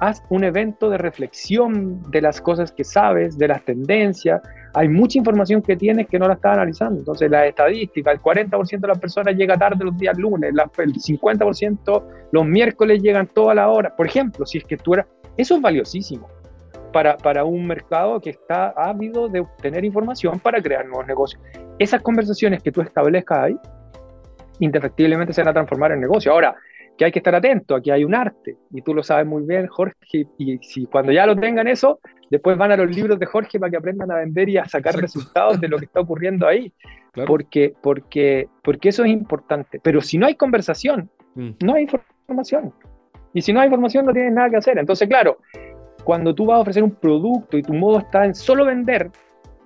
Haz 0.00 0.22
un 0.30 0.44
evento 0.44 0.88
de 0.90 0.98
reflexión 0.98 2.02
de 2.10 2.20
las 2.20 2.40
cosas 2.40 2.70
que 2.72 2.84
sabes, 2.84 3.36
de 3.36 3.48
las 3.48 3.64
tendencias, 3.64 4.40
hay 4.76 4.88
mucha 4.88 5.16
información 5.16 5.62
que 5.62 5.74
tienes 5.74 6.06
que 6.06 6.18
no 6.18 6.28
la 6.28 6.34
estás 6.34 6.52
analizando. 6.52 6.98
Entonces, 6.98 7.30
la 7.30 7.46
estadística, 7.46 8.12
el 8.12 8.20
40% 8.20 8.78
de 8.78 8.88
las 8.88 8.98
personas 8.98 9.34
llega 9.34 9.56
tarde 9.56 9.82
los 9.82 9.96
días 9.96 10.18
lunes, 10.18 10.50
el 10.50 10.92
50% 10.92 12.04
los 12.30 12.44
miércoles 12.44 13.02
llegan 13.02 13.26
toda 13.26 13.54
la 13.54 13.70
hora. 13.70 13.96
Por 13.96 14.06
ejemplo, 14.06 14.44
si 14.44 14.58
es 14.58 14.64
que 14.64 14.76
tú 14.76 14.92
eras... 14.92 15.06
Eso 15.34 15.56
es 15.56 15.62
valiosísimo 15.62 16.28
para, 16.92 17.16
para 17.16 17.44
un 17.44 17.66
mercado 17.66 18.20
que 18.20 18.28
está 18.28 18.68
ávido 18.76 19.30
de 19.30 19.40
obtener 19.40 19.82
información 19.82 20.38
para 20.40 20.60
crear 20.60 20.84
nuevos 20.84 21.06
negocios. 21.06 21.42
Esas 21.78 22.02
conversaciones 22.02 22.62
que 22.62 22.70
tú 22.70 22.82
establezcas 22.82 23.38
ahí, 23.38 23.56
indefectiblemente 24.58 25.32
se 25.32 25.40
van 25.40 25.48
a 25.48 25.52
transformar 25.54 25.92
en 25.92 26.02
negocio. 26.02 26.32
Ahora, 26.32 26.54
que 26.96 27.04
hay 27.04 27.12
que 27.12 27.18
estar 27.18 27.34
atento, 27.34 27.74
aquí 27.74 27.90
hay 27.90 28.04
un 28.04 28.14
arte, 28.14 28.56
y 28.72 28.82
tú 28.82 28.94
lo 28.94 29.02
sabes 29.02 29.26
muy 29.26 29.42
bien, 29.42 29.66
Jorge, 29.66 30.26
y 30.38 30.58
si 30.58 30.86
cuando 30.86 31.12
ya 31.12 31.26
lo 31.26 31.36
tengan 31.36 31.68
eso, 31.68 32.00
después 32.30 32.56
van 32.56 32.72
a 32.72 32.76
los 32.76 32.94
libros 32.94 33.18
de 33.18 33.26
Jorge 33.26 33.60
para 33.60 33.70
que 33.70 33.76
aprendan 33.76 34.10
a 34.10 34.16
vender 34.16 34.48
y 34.48 34.56
a 34.56 34.64
sacar 34.66 34.96
resultados 34.96 35.60
de 35.60 35.68
lo 35.68 35.78
que 35.78 35.84
está 35.84 36.00
ocurriendo 36.00 36.46
ahí, 36.46 36.72
porque, 37.26 37.74
porque, 37.82 38.48
porque 38.62 38.88
eso 38.88 39.04
es 39.04 39.10
importante, 39.10 39.80
pero 39.82 40.00
si 40.00 40.18
no 40.18 40.26
hay 40.26 40.34
conversación, 40.34 41.10
mm. 41.34 41.50
no 41.64 41.74
hay 41.74 41.82
información. 41.82 42.72
Y 43.32 43.42
si 43.42 43.52
no 43.52 43.60
hay 43.60 43.66
información, 43.66 44.06
no 44.06 44.14
tienes 44.14 44.32
nada 44.32 44.48
que 44.48 44.56
hacer. 44.56 44.78
Entonces, 44.78 45.06
claro, 45.08 45.38
cuando 46.04 46.34
tú 46.34 46.46
vas 46.46 46.56
a 46.56 46.60
ofrecer 46.60 46.82
un 46.82 46.92
producto 46.92 47.58
y 47.58 47.62
tu 47.62 47.74
modo 47.74 47.98
está 47.98 48.24
en 48.24 48.34
solo 48.34 48.64
vender, 48.64 49.10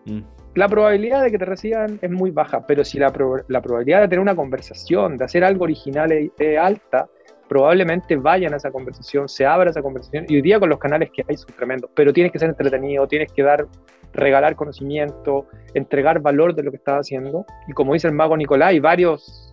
mm. 0.07 0.21
la 0.57 0.69
probabilidad 0.69 1.23
de 1.23 1.31
que 1.31 1.39
te 1.39 1.45
reciban 1.45 1.99
es 2.03 2.11
muy 2.11 2.31
baja. 2.31 2.67
Pero 2.67 2.85
si 2.85 2.99
la, 2.99 3.13
probabilidad 3.13 4.01
de 4.01 4.09
tener 4.09 4.21
una 4.21 4.35
conversación, 4.35 5.19
de 5.19 5.25
hacer 5.25 5.45
algo 5.45 5.65
original 5.65 6.11
es, 6.11 6.59
alta, 6.59 7.09
probablemente 7.51 8.15
vayan 8.15 8.55
a 8.55 8.59
esa 8.59 8.71
conversación, 8.71 9.29
se 9.29 9.45
abra 9.45 9.71
esa 9.71 9.83
conversación. 9.83 10.25
Y 10.29 10.37
hoy 10.37 10.43
día 10.43 10.61
con 10.61 10.69
los 10.69 10.79
canales 10.79 11.11
que 11.13 11.25
hay 11.29 11.37
son 11.37 11.53
tremendos. 11.57 11.91
Pero 11.97 12.13
tienes 12.13 12.31
que 12.31 12.39
ser 12.39 12.49
entretenido, 12.49 13.09
tienes 13.09 13.33
que 13.33 13.43
dar 13.43 13.67
regalar 14.13 14.55
conocimiento, 14.55 15.49
entregar 15.75 16.21
valor 16.21 16.55
de 16.55 16.63
lo 16.63 16.71
que 16.71 16.77
estás 16.77 17.01
haciendo. 17.01 17.45
Y 17.67 17.73
como 17.73 17.95
dice 17.95 18.07
el 18.07 18.15
mago 18.15 18.37
Nicolás, 18.37 18.69
hay 18.69 18.79
varios, 18.79 19.53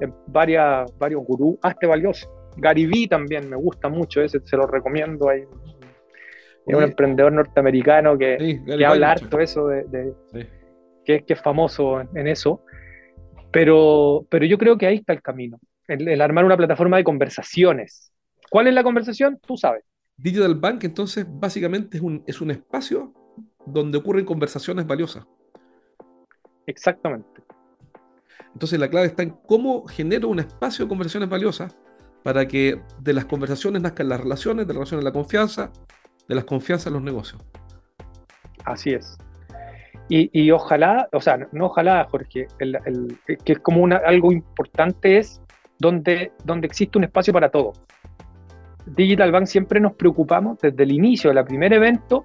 eh, 0.00 0.08
varias, 0.28 0.90
varios 0.98 1.22
gurús, 1.22 1.58
hazte 1.60 1.86
valioso. 1.86 2.34
Gary 2.56 3.08
también 3.08 3.50
me 3.50 3.56
gusta 3.56 3.90
mucho, 3.90 4.22
ese 4.22 4.40
se 4.40 4.56
lo 4.56 4.66
recomiendo. 4.66 5.28
Hay, 5.28 5.42
es 6.66 6.74
un 6.74 6.82
emprendedor 6.82 7.30
norteamericano 7.30 8.16
que, 8.16 8.58
habla 8.86 9.10
harto 9.10 9.38
eso 9.38 9.66
de, 9.66 10.14
que, 11.04 11.22
que, 11.24 11.34
es 11.34 11.42
famoso 11.42 12.00
en, 12.00 12.26
eso. 12.26 12.62
Pero, 13.50 14.24
pero 14.30 14.46
yo 14.46 14.56
creo 14.56 14.78
que 14.78 14.86
ahí 14.86 14.96
está 14.96 15.12
el 15.12 15.20
camino, 15.20 15.60
el, 15.88 16.20
armar 16.20 16.44
una 16.44 16.56
plataforma 16.56 16.96
de 16.96 17.04
conversaciones. 17.04 18.12
¿Cuál 18.50 18.68
es 18.68 18.74
la 18.74 18.82
conversación? 18.82 19.38
Tú 19.46 19.56
sabes. 19.56 19.84
Digital 20.16 20.54
Bank 20.54 20.84
entonces 20.84 21.26
básicamente 21.28 21.96
es 21.96 22.02
un, 22.02 22.22
es 22.26 22.40
un 22.40 22.50
espacio 22.50 23.12
donde 23.66 23.98
ocurren 23.98 24.24
conversaciones 24.24 24.86
valiosas. 24.86 25.26
Exactamente. 26.66 27.42
Entonces 28.52 28.78
la 28.78 28.88
clave 28.88 29.08
está 29.08 29.22
en 29.22 29.30
cómo 29.30 29.86
genero 29.86 30.28
un 30.28 30.38
espacio 30.38 30.84
de 30.84 30.88
conversaciones 30.88 31.28
valiosas 31.28 31.76
para 32.22 32.46
que 32.46 32.80
de 33.00 33.12
las 33.12 33.24
conversaciones 33.26 33.82
nazcan 33.82 34.08
las 34.08 34.20
relaciones, 34.20 34.66
de 34.66 34.72
las 34.72 34.78
relaciones 34.78 35.04
la 35.04 35.12
confianza, 35.12 35.72
de 36.28 36.34
las 36.34 36.44
confianzas 36.44 36.92
los 36.92 37.02
negocios. 37.02 37.42
Así 38.64 38.90
es. 38.90 39.18
Y, 40.08 40.50
ojalá, 40.50 41.08
o 41.12 41.20
sea, 41.20 41.38
no 41.52 41.66
ojalá, 41.66 42.06
Jorge, 42.10 42.46
que 42.58 43.52
es 43.52 43.58
como 43.60 43.82
una, 43.82 43.96
algo 43.96 44.32
importante 44.32 45.16
es 45.16 45.40
donde, 45.84 46.32
donde 46.44 46.66
existe 46.66 46.96
un 46.96 47.04
espacio 47.04 47.30
para 47.32 47.50
todo. 47.50 47.72
Digital 48.86 49.32
Bank 49.32 49.44
siempre 49.44 49.80
nos 49.80 49.92
preocupamos 49.94 50.58
desde 50.60 50.82
el 50.82 50.92
inicio 50.92 51.30
del 51.30 51.44
primer 51.44 51.74
evento 51.74 52.24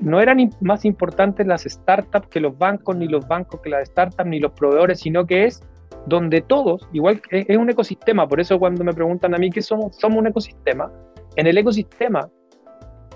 no 0.00 0.20
eran 0.20 0.50
más 0.60 0.84
importantes 0.84 1.46
las 1.46 1.62
startups 1.62 2.28
que 2.28 2.40
los 2.40 2.58
bancos, 2.58 2.96
ni 2.96 3.06
los 3.06 3.26
bancos 3.28 3.60
que 3.60 3.70
las 3.70 3.88
startups, 3.88 4.28
ni 4.28 4.40
los 4.40 4.52
proveedores, 4.52 5.00
sino 5.00 5.24
que 5.24 5.44
es 5.44 5.62
donde 6.06 6.40
todos, 6.40 6.88
igual 6.92 7.20
que 7.20 7.46
es 7.48 7.56
un 7.56 7.70
ecosistema, 7.70 8.26
por 8.28 8.40
eso 8.40 8.58
cuando 8.58 8.82
me 8.84 8.92
preguntan 8.92 9.34
a 9.34 9.38
mí 9.38 9.50
qué 9.50 9.62
somos, 9.62 9.96
somos 9.96 10.18
un 10.18 10.26
ecosistema, 10.26 10.90
en 11.36 11.46
el 11.46 11.58
ecosistema 11.58 12.28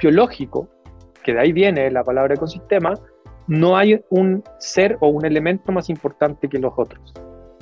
biológico, 0.00 0.68
que 1.24 1.34
de 1.34 1.40
ahí 1.40 1.52
viene 1.52 1.90
la 1.90 2.04
palabra 2.04 2.34
ecosistema, 2.34 2.94
no 3.48 3.76
hay 3.76 4.00
un 4.10 4.42
ser 4.58 4.96
o 5.00 5.08
un 5.08 5.24
elemento 5.26 5.72
más 5.72 5.90
importante 5.90 6.48
que 6.48 6.58
los 6.58 6.72
otros. 6.76 7.12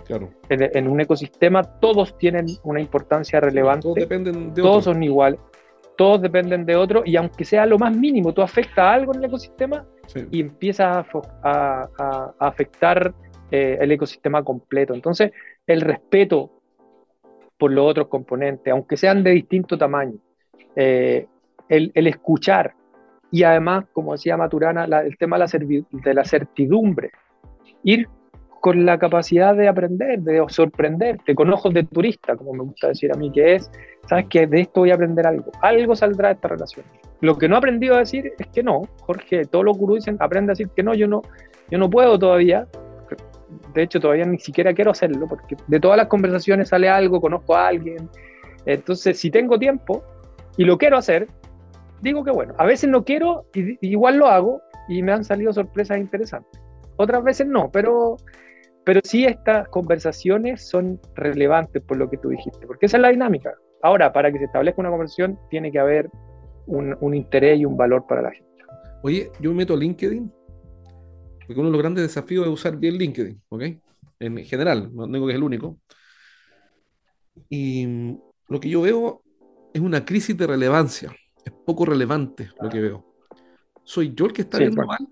Claro. 0.09 0.31
En, 0.49 0.89
un 0.89 1.01
ecosistema 1.03 1.63
todos 1.63 2.17
tienen 2.17 2.47
una 2.65 2.81
importancia 2.81 3.41
relevante, 3.41 3.83
todos, 3.83 3.95
dependen 3.97 4.55
de 4.55 4.63
todos 4.63 4.85
son 4.85 5.03
iguales, 5.03 5.39
todos 5.99 6.23
dependen 6.23 6.65
de 6.65 6.77
otro 6.77 7.03
y 7.05 7.17
aunque 7.17 7.45
sea 7.45 7.67
lo 7.67 7.79
más 7.79 7.95
mínimo, 7.95 8.33
tú 8.33 8.41
afectas 8.41 8.79
algo 8.79 9.13
en 9.13 9.19
el 9.19 9.27
ecosistema 9.27 9.85
y 10.31 10.41
empiezas 10.41 11.07
a, 11.43 12.33
afectar 12.39 13.13
eh, 13.51 13.77
el 13.79 13.93
ecosistema 13.93 14.43
completo. 14.43 14.95
Entonces, 14.95 15.31
el 15.67 15.83
respeto 15.83 16.53
por 17.59 17.71
los 17.71 17.91
otros 17.91 18.09
componentes, 18.09 18.73
aunque 18.73 18.97
sean 18.97 19.23
de 19.23 19.33
distinto 19.33 19.77
tamaño, 19.77 20.17
eh, 20.75 21.27
el, 21.69 21.93
escuchar 22.07 22.73
y 23.31 23.43
además, 23.43 23.85
como 23.93 24.13
decía 24.13 24.39
Maturana, 24.39 24.87
el 25.03 25.19
tema 25.19 25.37
de 25.37 26.15
la 26.15 26.25
certidumbre, 26.25 27.11
ir 27.83 28.09
con 28.61 28.85
la 28.85 28.99
capacidad 28.99 29.55
de 29.55 29.69
aprender, 29.69 30.21
de 30.21 30.45
sorprenderte, 30.49 31.35
con 31.35 31.53
ojos 31.53 31.73
de 31.75 31.85
turista, 31.85 32.37
como 32.37 32.53
me 32.53 32.65
gusta 32.65 32.89
decir 32.89 33.13
a 33.13 33.17
mí, 33.17 33.31
que 33.31 33.57
es, 33.57 33.71
sabes 34.09 34.27
que 34.29 34.47
de 34.47 34.63
esto 34.63 34.81
voy 34.81 34.91
a 34.91 34.95
aprender 34.95 35.27
algo, 35.27 35.51
algo 35.61 35.95
saldrá 35.95 36.29
de 36.29 36.35
esta 36.35 36.49
relación. 36.49 36.85
Lo 37.21 37.37
que 37.37 37.49
no 37.49 37.55
he 37.55 37.59
aprendido 37.59 37.95
a 37.95 37.99
decir 37.99 38.33
es 38.39 38.47
que 38.49 38.63
no, 38.63 38.83
Jorge, 39.01 39.45
todos 39.45 39.65
los 39.65 39.77
gurús 39.77 39.99
dicen, 39.99 40.17
aprende 40.21 40.51
a 40.51 40.55
decir 40.55 40.69
que 40.75 40.83
no, 40.83 40.95
yo 40.95 41.07
no, 41.07 41.23
yo 41.71 41.79
no 41.79 41.89
puedo 41.89 42.19
todavía, 42.19 42.67
de 43.75 43.83
hecho 43.83 44.01
todavía 44.01 44.25
ni 44.25 44.39
siquiera 44.39 44.75
quiero 44.75 44.91
hacerlo, 44.91 45.27
porque 45.29 45.57
de 45.67 45.81
todas 45.81 45.97
las 45.97 46.07
conversaciones 46.07 46.69
sale 46.69 46.89
algo, 46.89 47.21
conozco 47.21 47.57
a 47.57 47.69
alguien, 47.69 48.09
entonces 48.67 49.19
si 49.19 49.31
tengo 49.31 49.59
tiempo 49.59 50.03
y 50.57 50.65
lo 50.65 50.79
quiero 50.79 50.97
hacer, 50.97 51.29
digo 52.01 52.25
que 52.25 52.31
bueno, 52.31 52.55
a 52.59 52.67
veces 52.67 52.91
no 52.91 53.05
quiero, 53.05 53.47
y, 53.55 53.79
igual 53.89 54.17
lo 54.17 54.27
hago, 54.27 54.61
y 54.89 55.03
me 55.03 55.13
han 55.13 55.25
salido 55.25 55.53
sorpresas 55.53 55.99
interesantes. 55.99 56.61
Otras 56.97 57.23
veces 57.23 57.47
no, 57.47 57.71
pero 57.71 58.17
pero 58.89 59.03
sí 59.05 59.27
estas 59.27 59.69
conversaciones 59.69 60.67
son 60.67 60.99
relevantes 61.15 61.83
por 61.83 61.99
lo 61.99 62.09
que 62.09 62.17
tú 62.17 62.31
dijiste, 62.31 62.67
porque 62.67 62.87
esa 62.87 62.97
es 62.97 63.03
la 63.03 63.11
dinámica. 63.11 63.53
Ahora, 63.83 64.15
para 64.15 64.33
que 64.33 64.39
se 64.39 64.47
establezca 64.47 64.81
una 64.81 64.89
conversación, 64.89 65.39
tiene 65.51 65.71
que 65.71 65.79
haber 65.79 66.09
un, 66.65 67.15
interés 67.15 67.61
y 67.61 67.67
un 67.67 67.77
valor 67.77 68.07
para 68.09 68.23
la 68.23 68.31
gente. 68.31 68.49
Oye, 69.03 69.31
yo 69.41 69.51
me 69.51 69.57
meto 69.57 69.75
a 69.75 69.77
LinkedIn, 69.77 70.33
porque 71.47 71.61
uno 71.61 71.65
de 71.65 71.73
los 71.73 71.83
grandes 71.83 72.03
desafíos 72.03 72.47
es 72.47 72.51
usar 72.51 72.79
bien 72.79 72.97
LinkedIn, 72.97 73.43
¿ok? 73.51 73.63
En 74.21 74.39
general, 74.47 74.89
no 74.95 75.07
digo 75.07 75.27
que 75.27 75.33
es 75.33 75.37
el 75.37 75.45
único. 75.45 75.79
Y 77.51 78.17
lo 78.49 78.59
que 78.59 78.71
yo 78.71 78.81
veo 78.81 79.21
es 79.75 79.83
una 79.83 80.07
crisis 80.07 80.35
de 80.35 80.47
relevancia. 80.47 81.15
Es 81.45 81.53
poco 81.53 81.85
relevante 81.85 82.49
lo 82.59 82.71
que 82.71 82.81
veo. 82.81 83.05
¿Soy 83.85 84.15
yo 84.15 84.25
el 84.25 84.33
que 84.33 84.41
está 84.43 84.57
viendo 84.57 84.83
mal? 84.87 85.07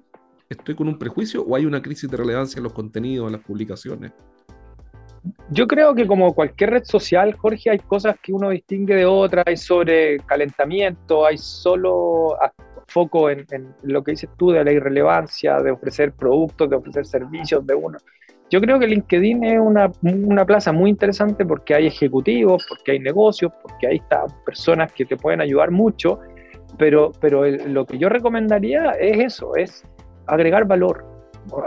¿Estoy 0.48 0.76
con 0.76 0.88
un 0.88 0.98
prejuicio 0.98 1.42
o 1.42 1.56
hay 1.56 1.66
una 1.66 1.82
crisis 1.82 2.08
de 2.08 2.16
relevancia 2.16 2.58
en 2.58 2.64
los 2.64 2.72
contenidos, 2.72 3.26
en 3.26 3.32
las 3.32 3.42
publicaciones? 3.42 4.12
Yo 5.50 5.66
creo 5.66 5.94
que 5.94 6.06
como 6.06 6.32
cualquier 6.34 6.70
red 6.70 6.84
social, 6.84 7.34
Jorge, 7.34 7.70
hay 7.70 7.78
cosas 7.80 8.16
que 8.22 8.32
uno 8.32 8.50
distingue 8.50 8.94
de 8.94 9.06
otras, 9.06 9.44
hay 9.46 9.56
sobre 9.56 10.18
calentamiento, 10.20 11.26
hay 11.26 11.36
solo 11.38 12.36
foco 12.86 13.28
en, 13.28 13.44
lo 13.82 14.04
que 14.04 14.12
dices 14.12 14.30
tú 14.36 14.52
de 14.52 14.64
la 14.64 14.70
irrelevancia, 14.70 15.60
de 15.60 15.72
ofrecer 15.72 16.12
productos, 16.12 16.70
de 16.70 16.76
ofrecer 16.76 17.04
servicios 17.06 17.66
de 17.66 17.74
uno. 17.74 17.98
Yo 18.48 18.60
creo 18.60 18.78
que 18.78 18.86
LinkedIn 18.86 19.42
es 19.42 19.58
una, 19.58 19.90
una 20.02 20.44
plaza 20.44 20.70
muy 20.70 20.90
interesante 20.90 21.44
porque 21.44 21.74
hay 21.74 21.88
ejecutivos, 21.88 22.64
porque 22.68 22.92
hay 22.92 23.00
negocios, 23.00 23.50
porque 23.60 23.88
ahí 23.88 23.96
están 23.96 24.26
personas 24.44 24.92
que 24.92 25.04
te 25.04 25.16
pueden 25.16 25.40
ayudar 25.40 25.72
mucho, 25.72 26.20
pero, 26.78 27.10
pero 27.20 27.44
lo 27.44 27.84
que 27.84 27.98
yo 27.98 28.08
recomendaría 28.08 28.92
es 28.92 29.18
eso, 29.18 29.56
es 29.56 29.84
agregar 30.26 30.66
valor, 30.66 31.04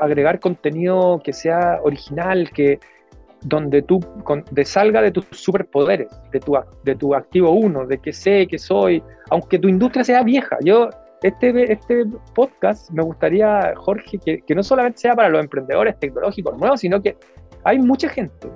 agregar 0.02 0.40
contenido 0.40 1.22
que 1.24 1.34
sea 1.34 1.80
original, 1.84 2.50
que 2.52 2.80
donde 3.42 3.82
tú 3.82 4.00
de 4.52 4.66
salga 4.66 5.02
de 5.02 5.12
tus 5.12 5.26
superpoderes, 5.32 6.10
de 6.32 6.40
tu, 6.40 6.58
de 6.84 6.96
tu 6.96 7.16
activo 7.16 7.52
uno, 7.52 7.86
de 7.86 7.98
que 7.98 8.12
sé, 8.12 8.48
que 8.48 8.58
soy, 8.58 9.02
aunque 9.30 9.58
tu 9.60 9.70
industria 9.70 10.04
sea 10.04 10.24
vieja. 10.24 10.58
Yo, 10.64 10.90
este, 11.24 11.72
este 11.72 12.06
podcast 12.36 12.92
me 12.92 13.04
gustaría, 13.04 13.74
Jorge, 13.78 14.20
que, 14.20 14.42
que 14.42 14.56
no 14.56 14.64
solamente 14.64 15.00
sea 15.00 15.16
para 15.16 15.30
los 15.30 15.42
emprendedores 15.42 15.98
tecnológicos 16.00 16.58
nuevos, 16.58 16.82
sino 16.82 17.02
que 17.02 17.16
hay 17.64 17.80
mucha 17.80 18.10
gente 18.10 18.50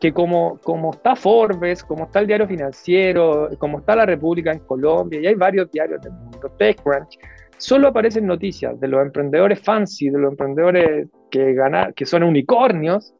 que 0.00 0.12
como, 0.12 0.58
como 0.62 0.92
está 0.92 1.14
Forbes, 1.14 1.84
como 1.84 2.04
está 2.04 2.20
el 2.20 2.26
diario 2.26 2.48
financiero, 2.48 3.50
como 3.58 3.80
está 3.80 3.94
la 3.94 4.06
República 4.06 4.50
en 4.50 4.60
Colombia, 4.60 5.20
y 5.20 5.26
hay 5.26 5.34
varios 5.34 5.70
diarios 5.70 6.00
del 6.00 6.12
mundo, 6.12 6.50
TechCrunch, 6.58 7.18
solo 7.60 7.88
aparecen 7.88 8.26
noticias 8.26 8.80
de 8.80 8.88
los 8.88 9.02
emprendedores 9.02 9.60
fancy, 9.60 10.08
de 10.08 10.18
los 10.18 10.32
emprendedores 10.32 11.08
que, 11.30 11.52
ganan, 11.52 11.92
que 11.92 12.06
son 12.06 12.22
unicornios, 12.22 13.14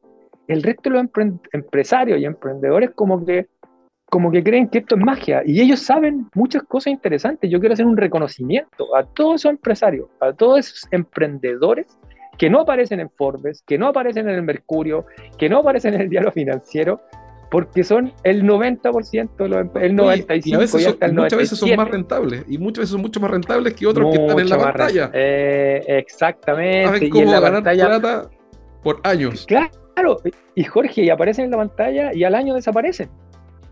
el 0.48 0.62
resto 0.62 0.90
de 0.90 0.96
los 0.96 1.07
empresarios 1.53 2.18
y 2.18 2.24
emprendedores 2.24 2.90
como 2.94 3.24
que, 3.24 3.48
como 4.07 4.33
que 4.33 4.42
creen 4.42 4.68
que 4.68 4.79
esto 4.79 4.96
es 4.96 5.05
magia 5.05 5.42
y 5.44 5.61
ellos 5.61 5.81
saben 5.81 6.26
muchas 6.35 6.62
cosas 6.64 6.92
interesantes. 6.92 7.50
Yo 7.50 7.61
quiero 7.61 7.74
hacer 7.74 7.87
un 7.87 7.96
reconocimiento 7.96 8.96
a 8.96 9.05
todos 9.05 9.42
esos 9.42 9.50
empresarios, 9.53 10.09
a 10.20 10.33
todos 10.33 10.61
esos 10.61 10.88
emprendedores 10.90 11.98
que 12.38 12.48
no 12.48 12.61
aparecen 12.61 13.00
en 13.00 13.11
Forbes, 13.11 13.62
que 13.66 13.76
no 13.76 13.88
aparecen 13.88 14.26
en 14.26 14.37
el 14.37 14.42
Mercurio, 14.42 15.05
que 15.37 15.50
no 15.50 15.59
aparecen 15.59 15.94
en 15.94 16.00
el 16.00 16.09
diario 16.09 16.33
financiero, 16.33 17.03
porque 17.50 17.82
son 17.82 18.12
el 18.22 18.44
90%, 18.44 19.74
el 19.80 19.96
95% 19.96 20.46
y, 20.46 20.54
a 20.54 20.58
veces 20.58 20.96
Muchas 21.12 21.38
veces 21.38 21.58
son 21.58 21.74
más 21.76 21.88
rentables 21.88 22.44
y 22.48 22.58
muchas 22.58 22.82
veces 22.82 22.90
son 22.90 23.00
mucho 23.00 23.20
más 23.20 23.30
rentables 23.30 23.74
que 23.74 23.86
otros 23.86 24.14
que 24.14 24.22
están 24.22 24.38
en 24.38 24.48
la 24.48 24.58
pantalla. 24.58 25.10
Eh, 25.12 25.82
exactamente. 25.88 27.10
y 27.12 27.18
en 27.18 27.30
la 27.30 27.40
ganar 27.40 27.62
plata 27.62 28.30
por 28.82 29.00
años. 29.02 29.46
Claro, 29.46 30.20
y 30.54 30.64
Jorge, 30.64 31.02
y 31.02 31.10
aparecen 31.10 31.46
en 31.46 31.50
la 31.50 31.56
pantalla 31.58 32.14
y 32.14 32.24
al 32.24 32.34
año 32.34 32.54
desaparecen. 32.54 33.10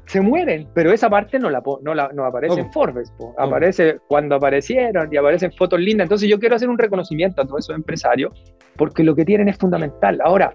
Se 0.07 0.23
mueren, 0.23 0.67
pero 0.75 0.91
esa 0.91 1.11
parte 1.11 1.39
no 1.39 1.51
la 1.51 1.63
no, 1.83 1.95
la, 1.95 2.11
no 2.15 2.25
aparece 2.25 2.61
en 2.61 2.73
Forbes, 2.73 3.13
aparece 3.37 3.99
cuando 4.09 4.37
aparecieron 4.37 5.13
y 5.13 5.19
aparecen 5.19 5.53
fotos 5.53 5.79
lindas. 5.81 6.07
Entonces 6.07 6.31
yo 6.31 6.41
quiero 6.41 6.57
hacer 6.57 6.71
un 6.71 6.79
reconocimiento 6.79 7.43
a 7.43 7.47
todos 7.47 7.67
esos 7.67 7.77
empresarios 7.77 8.33
porque 8.77 9.05
lo 9.05 9.15
que 9.15 9.27
tienen 9.27 9.49
es 9.49 9.59
fundamental. 9.59 10.19
Ahora, 10.25 10.55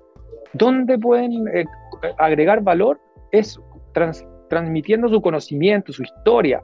¿dónde 0.53 0.97
pueden 0.97 1.47
eh, 1.53 1.65
agregar 2.17 2.63
valor? 2.63 2.99
Es 3.33 3.59
transmitiendo 4.47 5.09
su 5.09 5.21
conocimiento, 5.21 5.91
su 5.91 6.03
historia, 6.03 6.61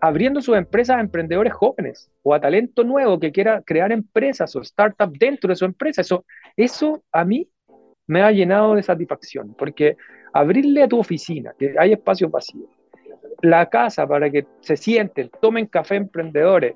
abriendo 0.00 0.40
sus 0.40 0.56
empresas 0.56 0.96
a 0.96 1.00
emprendedores 1.00 1.52
jóvenes 1.52 2.10
o 2.22 2.34
a 2.34 2.40
talento 2.40 2.82
nuevo 2.82 3.20
que 3.20 3.30
quiera 3.30 3.62
crear 3.62 3.92
empresas 3.92 4.56
o 4.56 4.64
startups 4.64 5.18
dentro 5.18 5.48
de 5.48 5.56
su 5.56 5.64
empresa. 5.64 6.00
Eso, 6.00 6.24
eso 6.56 7.02
a 7.12 7.24
mí 7.24 7.48
me 8.06 8.22
ha 8.22 8.32
llenado 8.32 8.74
de 8.74 8.82
satisfacción, 8.82 9.54
porque 9.56 9.96
abrirle 10.32 10.82
a 10.82 10.88
tu 10.88 10.98
oficina, 10.98 11.52
que 11.58 11.74
hay 11.78 11.92
espacios 11.92 12.30
vacíos, 12.30 12.70
la 13.42 13.68
casa 13.68 14.06
para 14.06 14.30
que 14.30 14.46
se 14.60 14.76
sienten, 14.76 15.30
tomen 15.40 15.66
café 15.66 15.96
emprendedores 15.96 16.74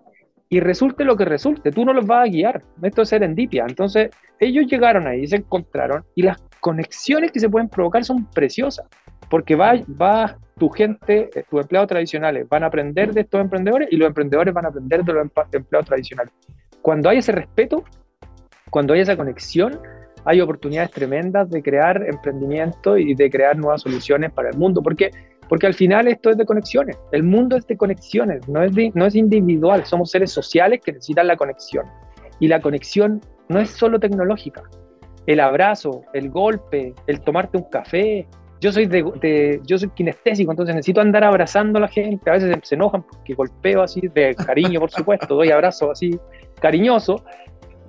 y 0.50 0.60
resulte 0.60 1.04
lo 1.04 1.16
que 1.16 1.24
resulte, 1.24 1.70
tú 1.70 1.86
no 1.86 1.94
los 1.94 2.06
vas 2.06 2.28
a 2.28 2.30
guiar, 2.30 2.62
esto 2.82 3.02
es 3.02 3.08
serendipia. 3.08 3.64
Entonces, 3.66 4.10
ellos 4.38 4.66
llegaron 4.66 5.06
ahí, 5.06 5.26
se 5.26 5.36
encontraron 5.36 6.04
y 6.14 6.22
las 6.22 6.36
conexiones 6.62 7.32
que 7.32 7.40
se 7.40 7.50
pueden 7.50 7.68
provocar 7.68 8.04
son 8.04 8.24
preciosas, 8.26 8.86
porque 9.28 9.56
va, 9.56 9.74
va 10.00 10.38
tu 10.56 10.68
gente, 10.68 11.28
eh, 11.34 11.44
tus 11.50 11.60
empleados 11.60 11.88
tradicionales 11.88 12.48
van 12.48 12.62
a 12.62 12.66
aprender 12.66 13.12
de 13.12 13.22
estos 13.22 13.40
emprendedores 13.40 13.88
y 13.90 13.96
los 13.96 14.06
emprendedores 14.06 14.54
van 14.54 14.66
a 14.66 14.68
aprender 14.68 15.04
de 15.04 15.12
los 15.12 15.26
empleados 15.52 15.88
tradicionales. 15.88 16.32
Cuando 16.80 17.10
hay 17.10 17.18
ese 17.18 17.32
respeto, 17.32 17.82
cuando 18.70 18.94
hay 18.94 19.00
esa 19.00 19.16
conexión, 19.16 19.80
hay 20.24 20.40
oportunidades 20.40 20.92
tremendas 20.92 21.50
de 21.50 21.64
crear 21.64 22.00
emprendimiento 22.08 22.96
y 22.96 23.16
de 23.16 23.28
crear 23.28 23.58
nuevas 23.58 23.82
soluciones 23.82 24.30
para 24.30 24.50
el 24.50 24.56
mundo, 24.56 24.82
porque, 24.84 25.10
porque 25.48 25.66
al 25.66 25.74
final 25.74 26.06
esto 26.06 26.30
es 26.30 26.36
de 26.36 26.46
conexiones, 26.46 26.96
el 27.10 27.24
mundo 27.24 27.56
es 27.56 27.66
de 27.66 27.76
conexiones, 27.76 28.48
no 28.48 28.62
es, 28.62 28.70
no 28.94 29.04
es 29.04 29.16
individual, 29.16 29.84
somos 29.84 30.12
seres 30.12 30.30
sociales 30.30 30.80
que 30.84 30.92
necesitan 30.92 31.26
la 31.26 31.36
conexión. 31.36 31.86
Y 32.38 32.46
la 32.46 32.60
conexión 32.60 33.20
no 33.48 33.58
es 33.58 33.70
solo 33.70 33.98
tecnológica, 33.98 34.62
el 35.26 35.40
abrazo, 35.40 36.02
el 36.12 36.30
golpe, 36.30 36.94
el 37.06 37.20
tomarte 37.20 37.58
un 37.58 37.64
café. 37.64 38.26
Yo 38.60 38.72
soy, 38.72 38.86
de, 38.86 39.60
yo 39.64 39.78
soy 39.78 39.88
kinestésico, 39.90 40.52
entonces 40.52 40.74
necesito 40.74 41.00
andar 41.00 41.24
abrazando 41.24 41.78
a 41.78 41.82
la 41.82 41.88
gente. 41.88 42.30
A 42.30 42.34
veces 42.34 42.56
se 42.62 42.74
enojan 42.76 43.02
porque 43.02 43.34
golpeo 43.34 43.82
así, 43.82 44.00
de 44.14 44.34
cariño, 44.34 44.78
por 44.78 44.90
supuesto, 44.90 45.34
doy 45.34 45.50
abrazo 45.50 45.90
así 45.90 46.18
cariñoso, 46.60 47.24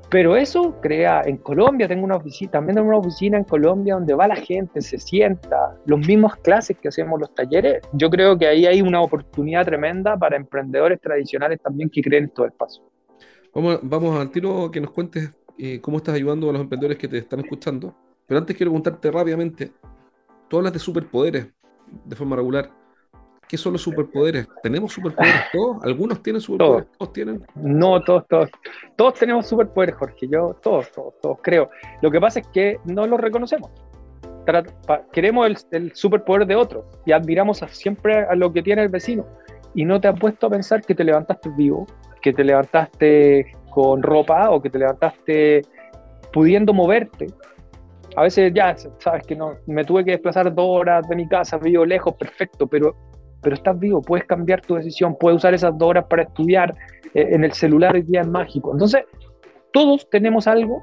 pero 0.10 0.36
eso 0.36 0.76
crea, 0.80 1.22
en 1.26 1.38
Colombia 1.38 1.88
tengo 1.88 2.04
una 2.04 2.17
oficina, 2.17 2.52
también 2.52 2.76
tengo 2.76 2.89
una 2.89 2.98
oficina 2.98 3.38
en 3.38 3.43
Colombia 3.43 3.96
donde 3.96 4.13
va 4.13 4.28
la 4.28 4.36
gente, 4.36 4.82
se 4.82 5.00
sienta, 5.00 5.76
los 5.86 6.00
mismos 6.06 6.36
clases 6.38 6.78
que 6.80 6.88
hacemos 6.88 7.19
los 7.19 7.34
talleres. 7.34 7.82
Yo 7.93 8.10
creo 8.10 8.38
que 8.38 8.48
ahí 8.48 8.65
hay 8.65 8.82
una 8.82 9.02
oportunidad 9.02 9.65
tremenda 9.65 10.17
para 10.17 10.36
emprendedores 10.36 11.02
tradicionales 11.02 11.60
también 11.62 11.89
que 11.89 12.02
creen 12.02 12.26
en 12.26 12.30
todo 12.30 12.46
el 12.46 12.52
paso. 12.52 12.84
Vamos, 13.56 13.80
vamos 13.82 14.19
al 14.19 14.30
tiro 14.30 14.69
que 14.69 14.82
nos 14.82 14.91
cuentes 14.91 15.32
eh, 15.58 15.80
cómo 15.82 15.98
estás 15.98 16.16
ayudando 16.16 16.50
a 16.50 16.54
los 16.54 16.62
emprendedores 16.62 16.98
que 16.98 17.08
te 17.08 17.18
están 17.18 17.39
escuchando. 17.39 17.96
Pero 18.28 18.39
antes 18.39 18.56
quiero 18.56 18.72
preguntarte 18.72 19.12
rápidamente, 19.12 19.72
tú 20.48 20.58
hablas 20.58 20.74
de 20.74 20.80
superpoderes 20.80 21.48
de 22.06 22.16
forma 22.16 22.36
regular. 22.36 22.70
¿Qué 23.48 23.58
son 23.58 23.74
los 23.74 23.82
superpoderes? 23.82 24.48
¿Tenemos 24.63 24.94
superpoderes 24.94 25.44
todos? 25.52 25.84
¿Algunos 25.84 26.24
tienen 26.24 26.42
superpoderes? 26.42 26.89
¿Todos, 26.98 27.13
tienen? 27.13 27.46
No, 27.56 28.02
todos, 28.02 28.26
todos. 28.28 28.50
Todos 28.96 29.13
tenemos 29.16 29.48
superpoderes, 29.48 29.96
Jorge. 29.96 30.28
Yo, 30.28 30.56
todos, 30.62 30.92
todos, 30.92 31.13
todos 31.22 31.38
creo. 31.44 31.70
Lo 32.02 32.10
que 32.10 32.20
pasa 32.20 32.39
es 32.39 32.48
que 32.48 32.80
no 32.86 33.06
los 33.06 33.20
reconocemos. 33.20 33.70
queremos 35.12 35.46
el, 35.46 35.58
el, 35.72 35.96
superpoder 35.96 36.48
de 36.48 36.56
otros 36.56 36.86
y 37.06 37.12
admiramos 37.12 37.63
siempre 37.68 38.24
a 38.24 38.34
lo 38.34 38.52
que 38.52 38.63
tiene 38.63 38.82
el 38.82 38.89
vecino. 38.89 39.26
Y 39.76 39.86
no 39.86 40.00
te 40.02 40.08
has 40.08 40.20
puesto 40.20 40.48
a 40.48 40.50
pensar 40.50 40.82
que 40.82 40.96
te 40.96 41.04
levantaste 41.04 41.50
vivo, 41.56 41.86
que 42.22 42.34
te 42.34 42.44
levantaste 42.44 43.56
con 43.74 44.04
ropa 44.04 44.50
o 44.52 44.62
que 44.62 44.70
te 44.70 44.80
levantaste 44.80 45.62
pudiendo 46.32 46.74
moverte. 46.74 47.28
A 48.16 48.24
veces 48.24 48.54
ya, 48.54 48.76
sabes 49.00 49.26
que 49.26 49.36
no, 49.36 49.54
me 49.66 49.84
tuve 49.84 50.06
que 50.06 50.12
desplazar 50.12 50.54
dos 50.54 50.68
horas 50.68 51.08
de 51.08 51.16
mi 51.16 51.28
casa, 51.28 51.58
vivo 51.58 51.86
lejos, 51.86 52.14
perfecto, 52.14 52.68
pero 52.68 52.96
pero 53.44 53.56
estás 53.56 53.78
vivo, 53.78 54.02
puedes 54.02 54.26
cambiar 54.26 54.62
tu 54.62 54.76
decisión, 54.76 55.16
puedes 55.20 55.38
usar 55.38 55.54
esas 55.54 55.78
dos 55.78 55.90
horas 55.90 56.06
para 56.10 56.24
estudiar, 56.24 56.74
eh, 57.14 57.28
en 57.32 57.44
el 57.44 57.52
celular 57.52 57.94
hoy 57.94 58.02
día 58.04 58.22
es 58.22 58.28
mágico. 58.28 58.72
Entonces, 58.72 59.04
todos 59.72 60.10
tenemos 60.10 60.48
algo, 60.48 60.82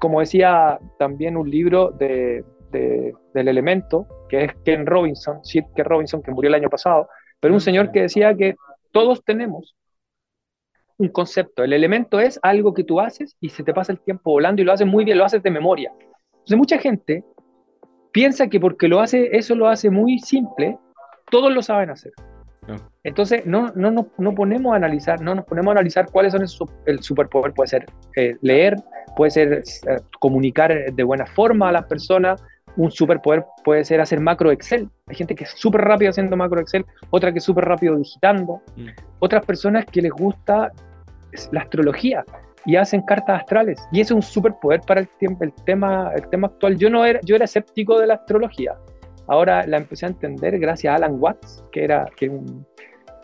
como 0.00 0.20
decía 0.20 0.78
también 0.98 1.36
un 1.36 1.48
libro 1.48 1.90
de, 1.92 2.44
del 2.72 3.48
elemento, 3.48 4.06
que 4.28 4.44
es 4.44 4.52
Ken 4.64 4.86
Robinson, 4.86 5.42
Sid 5.44 5.64
Ken 5.74 5.84
Robinson, 5.84 6.22
que 6.22 6.32
murió 6.32 6.48
el 6.48 6.54
año 6.54 6.68
pasado, 6.68 7.08
pero 7.38 7.54
un 7.54 7.60
señor 7.60 7.90
que 7.92 8.02
decía 8.02 8.34
que 8.34 8.56
todos 8.92 9.24
tenemos 9.24 9.76
un 11.00 11.08
concepto. 11.08 11.64
El 11.64 11.72
elemento 11.72 12.20
es 12.20 12.38
algo 12.42 12.74
que 12.74 12.84
tú 12.84 13.00
haces 13.00 13.36
y 13.40 13.48
se 13.48 13.64
te 13.64 13.72
pasa 13.72 13.92
el 13.92 14.00
tiempo 14.00 14.32
volando 14.32 14.60
y 14.60 14.64
lo 14.66 14.72
haces 14.72 14.86
muy 14.86 15.04
bien, 15.04 15.16
lo 15.16 15.24
haces 15.24 15.42
de 15.42 15.50
memoria. 15.50 15.90
Entonces 16.32 16.58
mucha 16.58 16.78
gente 16.78 17.24
piensa 18.12 18.48
que 18.48 18.60
porque 18.60 18.86
lo 18.86 19.00
hace, 19.00 19.34
eso 19.36 19.54
lo 19.54 19.66
hace 19.66 19.88
muy 19.88 20.18
simple, 20.18 20.78
todos 21.30 21.52
lo 21.52 21.62
saben 21.62 21.90
hacer. 21.90 22.12
Entonces, 23.02 23.46
no, 23.46 23.72
no, 23.74 23.90
no, 23.90 24.06
no, 24.16 24.34
ponemos 24.34 24.74
a 24.74 24.76
analizar, 24.76 25.20
no 25.20 25.34
nos 25.34 25.44
ponemos 25.44 25.72
a 25.72 25.72
analizar 25.72 26.06
cuáles 26.12 26.32
son 26.32 26.42
el, 26.86 27.02
superpoder. 27.02 27.52
Puede 27.52 27.68
ser 27.68 27.86
eh, 28.14 28.36
leer, 28.42 28.76
puede 29.16 29.30
ser 29.32 29.52
eh, 29.54 29.96
comunicar 30.20 30.92
de 30.92 31.02
buena 31.02 31.26
forma 31.26 31.70
a 31.70 31.72
las 31.72 31.86
personas. 31.86 32.44
Un 32.76 32.92
superpoder 32.92 33.44
puede 33.64 33.84
ser 33.84 34.00
hacer 34.00 34.20
macro 34.20 34.52
Excel. 34.52 34.88
Hay 35.08 35.16
gente 35.16 35.34
que 35.34 35.44
es 35.44 35.50
súper 35.50 35.80
rápido 35.80 36.10
haciendo 36.10 36.36
macro 36.36 36.60
Excel, 36.60 36.84
otra 37.08 37.32
que 37.32 37.38
es 37.38 37.44
súper 37.44 37.64
rápido 37.64 37.96
digitando, 37.96 38.62
mm. 38.76 38.86
otras 39.18 39.44
personas 39.44 39.86
que 39.86 40.02
les 40.02 40.12
gusta 40.12 40.70
la 41.52 41.60
astrología 41.60 42.24
y 42.66 42.76
hacen 42.76 43.02
cartas 43.02 43.40
astrales. 43.40 43.80
Y 43.92 44.00
ese 44.00 44.12
es 44.12 44.16
un 44.16 44.22
superpoder 44.22 44.80
para 44.82 45.00
el, 45.00 45.08
tiempo, 45.18 45.44
el, 45.44 45.52
tema, 45.64 46.12
el 46.14 46.28
tema 46.28 46.48
actual. 46.48 46.76
Yo, 46.76 46.90
no 46.90 47.04
era, 47.04 47.20
yo 47.22 47.36
era 47.36 47.44
escéptico 47.44 47.98
de 47.98 48.06
la 48.06 48.14
astrología 48.14 48.76
Ahora 49.30 49.64
la 49.64 49.76
empecé 49.76 50.06
a 50.06 50.08
entender 50.08 50.58
gracias 50.58 50.90
a 50.90 50.96
Alan 50.96 51.14
Watts, 51.20 51.64
que 51.70 51.84
era 51.84 52.04
que 52.16 52.28
un 52.28 52.66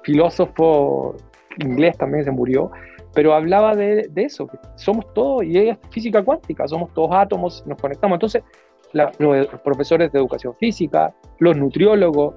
filósofo 0.04 1.16
inglés 1.58 1.98
también 1.98 2.22
se 2.22 2.30
murió, 2.30 2.70
pero 3.12 3.34
hablaba 3.34 3.74
de, 3.74 4.08
eso, 4.14 4.46
que 4.46 4.56
somos 4.76 5.12
todos, 5.14 5.42
y 5.42 5.58
es 5.58 5.76
física 5.90 6.22
cuántica, 6.22 6.68
somos 6.68 6.94
todos 6.94 7.10
átomos, 7.12 7.64
nos 7.66 7.76
conectamos. 7.80 8.16
Entonces, 8.16 8.44
los 8.92 9.48
profesores 9.64 10.12
de 10.12 10.20
educación 10.20 10.54
física, 10.60 11.12
los 11.40 11.56
nutriólogos, 11.56 12.36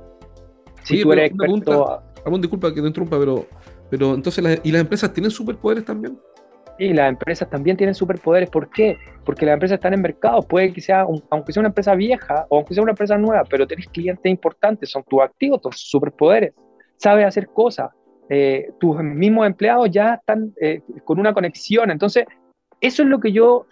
si 0.82 1.04
tú 1.04 1.14
eres 1.14 1.30
experto... 1.30 2.02
disculpa 2.40 2.74
que 2.74 2.82
te 2.82 2.88
interrumpa, 2.88 3.20
pero, 3.20 3.46
pero 3.90 4.14
entonces, 4.14 4.62
¿y 4.64 4.72
las 4.72 4.82
empresas 4.82 5.12
tienen 5.14 5.32
superpoderes 5.32 5.86
también? 5.86 6.18
Y 6.78 6.94
las 6.94 7.10
empresas 7.10 7.50
también 7.50 7.76
tienen 7.76 7.94
superpoderes. 7.94 8.50
¿Por 8.50 8.70
qué? 8.70 8.98
Porque 9.26 9.46
las 9.46 9.54
empresas 9.54 9.76
están 9.76 9.94
en 9.94 10.02
mercado. 10.02 10.42
Puede 10.42 10.72
que 10.72 10.80
sea, 10.80 11.06
aunque 11.30 11.52
sea 11.52 11.62
una 11.62 11.70
empresa 11.70 11.94
vieja 11.94 12.46
o 12.50 12.58
aunque 12.58 12.74
sea 12.74 12.84
una 12.84 12.94
empresa 12.94 13.18
nueva, 13.18 13.44
pero 13.50 13.68
tenés 13.68 13.88
clientes 13.90 14.32
importantes, 14.32 14.90
son 14.90 15.04
tus 15.04 15.22
activos, 15.22 15.62
tus 15.62 15.76
superpoderes. 15.78 16.54
Sabes 16.96 17.26
hacer 17.26 17.48
cosas. 17.48 17.90
Eh, 18.30 18.72
tus 18.80 18.98
mismos 19.04 19.46
empleados 19.48 19.90
ya 19.92 20.14
están 20.14 20.54
eh, 20.62 20.82
con 21.04 21.20
una 21.20 21.34
conexión. 21.34 21.92
Entonces, 21.92 22.26
eso 22.80 23.04
es 23.04 23.10
lo 23.10 23.20
que 23.20 23.34
yo 23.34 23.66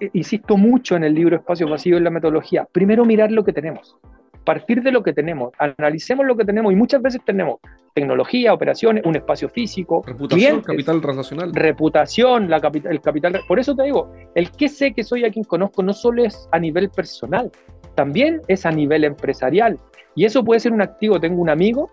eh, 0.00 0.08
insisto 0.14 0.56
mucho 0.56 0.96
en 0.96 1.04
el 1.04 1.12
libro 1.12 1.36
Espacio 1.36 1.68
Vacío 1.68 1.98
en 1.98 2.04
la 2.04 2.10
metodología. 2.10 2.66
Primero 2.72 3.04
mirar 3.04 3.32
lo 3.32 3.44
que 3.44 3.52
tenemos 3.52 3.98
partir 4.46 4.80
de 4.80 4.92
lo 4.92 5.02
que 5.02 5.12
tenemos, 5.12 5.52
analicemos 5.58 6.24
lo 6.24 6.36
que 6.36 6.44
tenemos 6.44 6.72
y 6.72 6.76
muchas 6.76 7.02
veces 7.02 7.20
tenemos 7.24 7.58
tecnología, 7.92 8.54
operaciones, 8.54 9.04
un 9.04 9.16
espacio 9.16 9.48
físico, 9.48 10.02
reputación, 10.06 10.62
capital 10.62 11.02
relacional. 11.02 11.52
Reputación, 11.52 12.48
la 12.48 12.60
el 12.88 13.00
capital. 13.00 13.40
Por 13.48 13.58
eso 13.58 13.74
te 13.74 13.82
digo, 13.82 14.12
el 14.34 14.50
que 14.52 14.68
sé 14.68 14.94
que 14.94 15.02
soy 15.02 15.24
a 15.24 15.30
quien 15.30 15.44
conozco 15.44 15.82
no 15.82 15.92
solo 15.92 16.24
es 16.24 16.48
a 16.52 16.60
nivel 16.60 16.88
personal, 16.90 17.50
también 17.96 18.40
es 18.46 18.64
a 18.64 18.70
nivel 18.70 19.04
empresarial. 19.04 19.78
Y 20.14 20.24
eso 20.24 20.44
puede 20.44 20.60
ser 20.60 20.72
un 20.72 20.80
activo. 20.80 21.18
Tengo 21.18 21.42
un 21.42 21.50
amigo, 21.50 21.90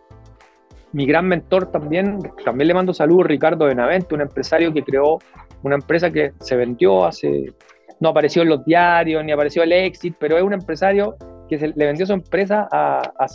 mi 0.91 1.07
gran 1.07 1.27
mentor 1.27 1.71
también, 1.71 2.19
también 2.45 2.67
le 2.67 2.73
mando 2.75 2.93
saludos, 2.93 3.25
Ricardo 3.25 3.65
Benavente, 3.65 4.13
un 4.13 4.21
empresario 4.21 4.71
que 4.71 4.83
creó 4.83 5.17
una 5.63 5.75
empresa 5.75 6.11
que 6.11 6.33
se 6.39 6.55
vendió 6.55 7.03
hace, 7.03 7.51
no 7.99 8.09
apareció 8.09 8.43
en 8.43 8.49
los 8.49 8.63
diarios, 8.63 9.25
ni 9.25 9.31
apareció 9.31 9.63
el 9.63 9.71
exit, 9.71 10.15
pero 10.19 10.37
es 10.37 10.43
un 10.43 10.53
empresario 10.53 11.15
que 11.47 11.57
se, 11.57 11.67
le 11.69 11.85
vendió 11.85 12.05
su 12.05 12.13
empresa 12.13 12.67
a, 12.71 13.01
a 13.17 13.27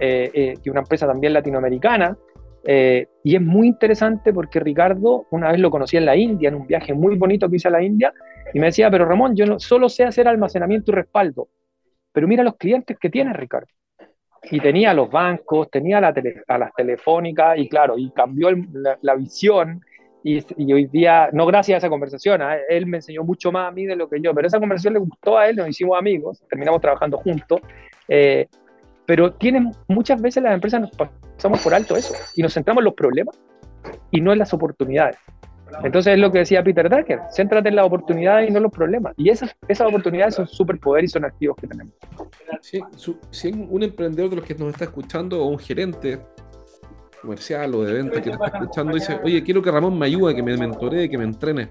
eh, 0.00 0.30
eh, 0.32 0.54
que 0.54 0.60
es 0.62 0.70
una 0.70 0.80
empresa 0.80 1.06
también 1.06 1.32
latinoamericana, 1.32 2.16
eh, 2.64 3.06
y 3.24 3.34
es 3.34 3.42
muy 3.42 3.68
interesante 3.68 4.32
porque 4.32 4.60
Ricardo 4.60 5.26
una 5.30 5.50
vez 5.50 5.60
lo 5.60 5.70
conocí 5.70 5.96
en 5.96 6.04
la 6.04 6.16
India, 6.16 6.48
en 6.48 6.54
un 6.54 6.66
viaje 6.66 6.92
muy 6.92 7.16
bonito 7.16 7.48
que 7.48 7.56
hice 7.56 7.68
a 7.68 7.72
la 7.72 7.82
India, 7.82 8.12
y 8.52 8.60
me 8.60 8.66
decía, 8.66 8.90
pero 8.90 9.04
Ramón, 9.04 9.36
yo 9.36 9.46
no, 9.46 9.58
solo 9.58 9.88
sé 9.88 10.04
hacer 10.04 10.28
almacenamiento 10.28 10.92
y 10.92 10.94
respaldo, 10.94 11.48
pero 12.12 12.28
mira 12.28 12.42
los 12.42 12.56
clientes 12.56 12.98
que 12.98 13.10
tiene 13.10 13.32
Ricardo. 13.32 13.68
Y 14.50 14.60
tenía 14.60 14.94
los 14.94 15.10
bancos, 15.10 15.70
tenía 15.70 16.00
la 16.00 16.14
a 16.46 16.58
las 16.58 16.72
telefónicas, 16.74 17.58
y 17.58 17.68
claro, 17.68 17.98
y 17.98 18.10
cambió 18.10 18.50
la, 19.02 19.14
visión, 19.16 19.82
y, 20.22 20.44
y, 20.56 20.72
hoy 20.72 20.86
día, 20.86 21.28
no 21.32 21.46
gracias 21.46 21.76
a 21.76 21.78
esa 21.78 21.88
conversación, 21.88 22.42
¿eh? 22.42 22.60
él 22.68 22.86
me 22.86 22.98
enseñó 22.98 23.22
mucho 23.22 23.52
más 23.52 23.68
a 23.68 23.70
mí 23.70 23.86
de 23.86 23.96
lo 23.96 24.08
que 24.08 24.20
yo, 24.20 24.34
pero 24.34 24.46
esa 24.46 24.58
conversación 24.58 24.94
le 24.94 25.00
gustó 25.00 25.38
a 25.38 25.48
él, 25.48 25.56
nos 25.56 25.68
hicimos 25.68 25.98
amigos, 25.98 26.42
terminamos 26.48 26.80
trabajando 26.80 27.18
juntos, 27.18 27.60
eh, 28.08 28.46
pero 29.06 29.32
tienen, 29.32 29.72
muchas 29.86 30.20
veces 30.20 30.42
las 30.42 30.54
empresas 30.54 30.80
nos 30.80 30.90
pasamos 30.90 31.62
por 31.62 31.72
alto 31.72 31.96
eso 31.96 32.14
y 32.34 32.42
nos 32.42 32.52
centramos 32.52 32.82
en 32.82 32.86
los 32.86 32.94
problemas 32.94 33.38
y 34.10 34.20
no 34.20 34.32
en 34.32 34.38
las 34.38 34.52
oportunidades. 34.52 35.16
Entonces 35.84 36.14
es 36.14 36.18
lo 36.18 36.32
que 36.32 36.38
decía 36.38 36.62
Peter 36.62 36.88
Drucker, 36.88 37.20
céntrate 37.30 37.68
en 37.68 37.76
las 37.76 37.86
oportunidades 37.86 38.48
y 38.48 38.52
no 38.52 38.58
en 38.58 38.64
los 38.64 38.72
problemas. 38.72 39.14
Y 39.16 39.30
esas, 39.30 39.54
esas 39.68 39.88
oportunidades 39.88 40.34
son 40.34 40.46
superpoderes 40.46 41.10
y 41.10 41.12
son 41.12 41.24
activos 41.24 41.56
que 41.60 41.66
tenemos. 41.66 41.94
si 43.30 43.48
un 43.52 43.82
emprendedor 43.82 44.30
de 44.30 44.36
los 44.36 44.44
que 44.44 44.54
nos 44.54 44.72
está 44.72 44.84
escuchando 44.84 45.42
o 45.42 45.48
un 45.48 45.58
gerente 45.58 46.18
comercial 47.20 47.74
o 47.74 47.84
de 47.84 47.94
venta 47.94 48.22
que 48.22 48.30
te 48.30 48.36
está 48.36 48.46
escuchando 48.46 48.94
dice, 48.94 49.20
oye, 49.22 49.42
quiero 49.42 49.62
que 49.62 49.70
Ramón 49.70 49.98
me 49.98 50.06
ayude, 50.06 50.34
que 50.34 50.42
me 50.42 50.56
mentoree, 50.56 51.08
que 51.08 51.18
me 51.18 51.24
entrene. 51.24 51.68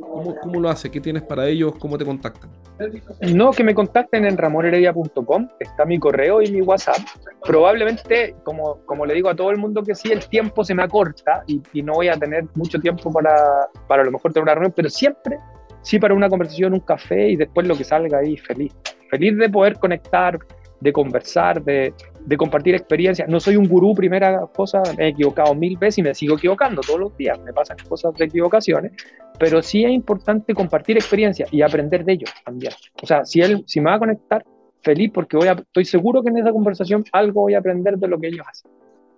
¿Cómo, 0.00 0.34
¿Cómo, 0.36 0.60
lo 0.60 0.68
hace? 0.68 0.90
¿Qué 0.90 1.00
tienes 1.00 1.22
para 1.22 1.46
ellos? 1.46 1.74
¿Cómo 1.78 1.98
te 1.98 2.04
contactan? 2.04 2.50
No, 3.34 3.50
que 3.50 3.62
me 3.62 3.74
contacten 3.74 4.24
en 4.24 4.36
ramonheredia.com, 4.36 5.48
está 5.58 5.84
mi 5.84 5.98
correo 5.98 6.40
y 6.42 6.50
mi 6.50 6.62
WhatsApp. 6.62 6.98
Probablemente, 7.44 8.34
como, 8.44 8.78
como 8.86 9.04
le 9.04 9.14
digo 9.14 9.28
a 9.28 9.36
todo 9.36 9.50
el 9.50 9.58
mundo 9.58 9.82
que 9.82 9.94
sí, 9.94 10.10
el 10.10 10.26
tiempo 10.26 10.64
se 10.64 10.74
me 10.74 10.82
acorta 10.82 11.42
y, 11.46 11.60
y 11.72 11.82
no 11.82 11.94
voy 11.94 12.08
a 12.08 12.16
tener 12.16 12.44
mucho 12.54 12.78
tiempo 12.78 13.12
para, 13.12 13.68
para 13.86 14.02
a 14.02 14.04
lo 14.04 14.12
mejor 14.12 14.32
tener 14.32 14.44
una 14.44 14.54
reunión, 14.54 14.72
pero 14.74 14.88
siempre, 14.88 15.38
sí 15.82 15.98
para 15.98 16.14
una 16.14 16.28
conversación, 16.28 16.72
un 16.72 16.80
café 16.80 17.30
y 17.30 17.36
después 17.36 17.66
lo 17.66 17.76
que 17.76 17.84
salga 17.84 18.18
ahí, 18.18 18.36
feliz. 18.36 18.74
Feliz 19.10 19.36
de 19.36 19.48
poder 19.48 19.78
conectar, 19.78 20.38
de 20.80 20.92
conversar, 20.92 21.62
de, 21.62 21.92
de 22.24 22.36
compartir 22.36 22.74
experiencias. 22.74 23.28
No 23.28 23.40
soy 23.40 23.56
un 23.56 23.68
gurú, 23.68 23.94
primera 23.94 24.46
cosa, 24.54 24.82
me 24.96 25.06
he 25.06 25.08
equivocado 25.08 25.54
mil 25.54 25.76
veces 25.76 25.98
y 25.98 26.02
me 26.02 26.14
sigo 26.14 26.36
equivocando 26.36 26.80
todos 26.80 27.00
los 27.00 27.16
días, 27.16 27.38
me 27.40 27.52
pasan 27.52 27.76
cosas 27.88 28.14
de 28.14 28.24
equivocaciones, 28.24 28.92
pero 29.38 29.62
sí 29.62 29.84
es 29.84 29.90
importante 29.90 30.54
compartir 30.54 30.96
experiencias 30.96 31.52
y 31.52 31.62
aprender 31.62 32.04
de 32.04 32.12
ellos 32.12 32.30
también. 32.44 32.72
O 33.02 33.06
sea, 33.06 33.24
si 33.24 33.40
él, 33.40 33.64
si 33.66 33.80
me 33.80 33.90
va 33.90 33.96
a 33.96 33.98
conectar, 33.98 34.44
feliz 34.82 35.10
porque 35.12 35.36
voy 35.36 35.48
a, 35.48 35.52
estoy 35.52 35.84
seguro 35.84 36.22
que 36.22 36.30
en 36.30 36.38
esa 36.38 36.52
conversación 36.52 37.04
algo 37.12 37.42
voy 37.42 37.54
a 37.54 37.58
aprender 37.58 37.98
de 37.98 38.08
lo 38.08 38.18
que 38.18 38.28
ellos 38.28 38.46
hacen. 38.48 38.70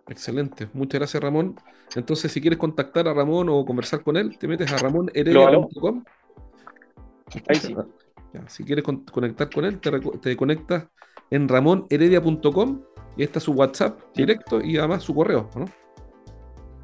Excelente, 0.09 0.69
muchas 0.73 1.01
gracias 1.01 1.23
Ramón. 1.23 1.57
Entonces, 1.95 2.33
si 2.33 2.41
quieres 2.41 2.59
contactar 2.59 3.07
a 3.07 3.15
Ramón 3.15 3.49
o 3.51 3.65
conversar 3.65 4.03
con 4.03 4.17
él, 4.17 4.37
te 4.39 4.49
metes 4.49 4.73
a 4.73 4.79
ramonheredia.com. 4.79 6.05
Ahí 7.49 7.57
sí. 7.57 7.75
si 8.49 8.65
quieres 8.65 8.85
conectar 8.85 9.49
con 9.51 9.65
él, 9.65 9.79
te, 9.79 9.91
te 10.01 10.37
conectas 10.37 10.87
en 11.33 11.49
ramonheredia.com 11.49 12.83
y 13.17 13.23
está 13.23 13.41
su 13.41 13.53
WhatsApp 13.53 13.99
directo 14.15 14.61
y 14.61 14.77
además 14.77 15.03
su 15.03 15.15
correo, 15.15 15.49
¿no? 15.57 15.65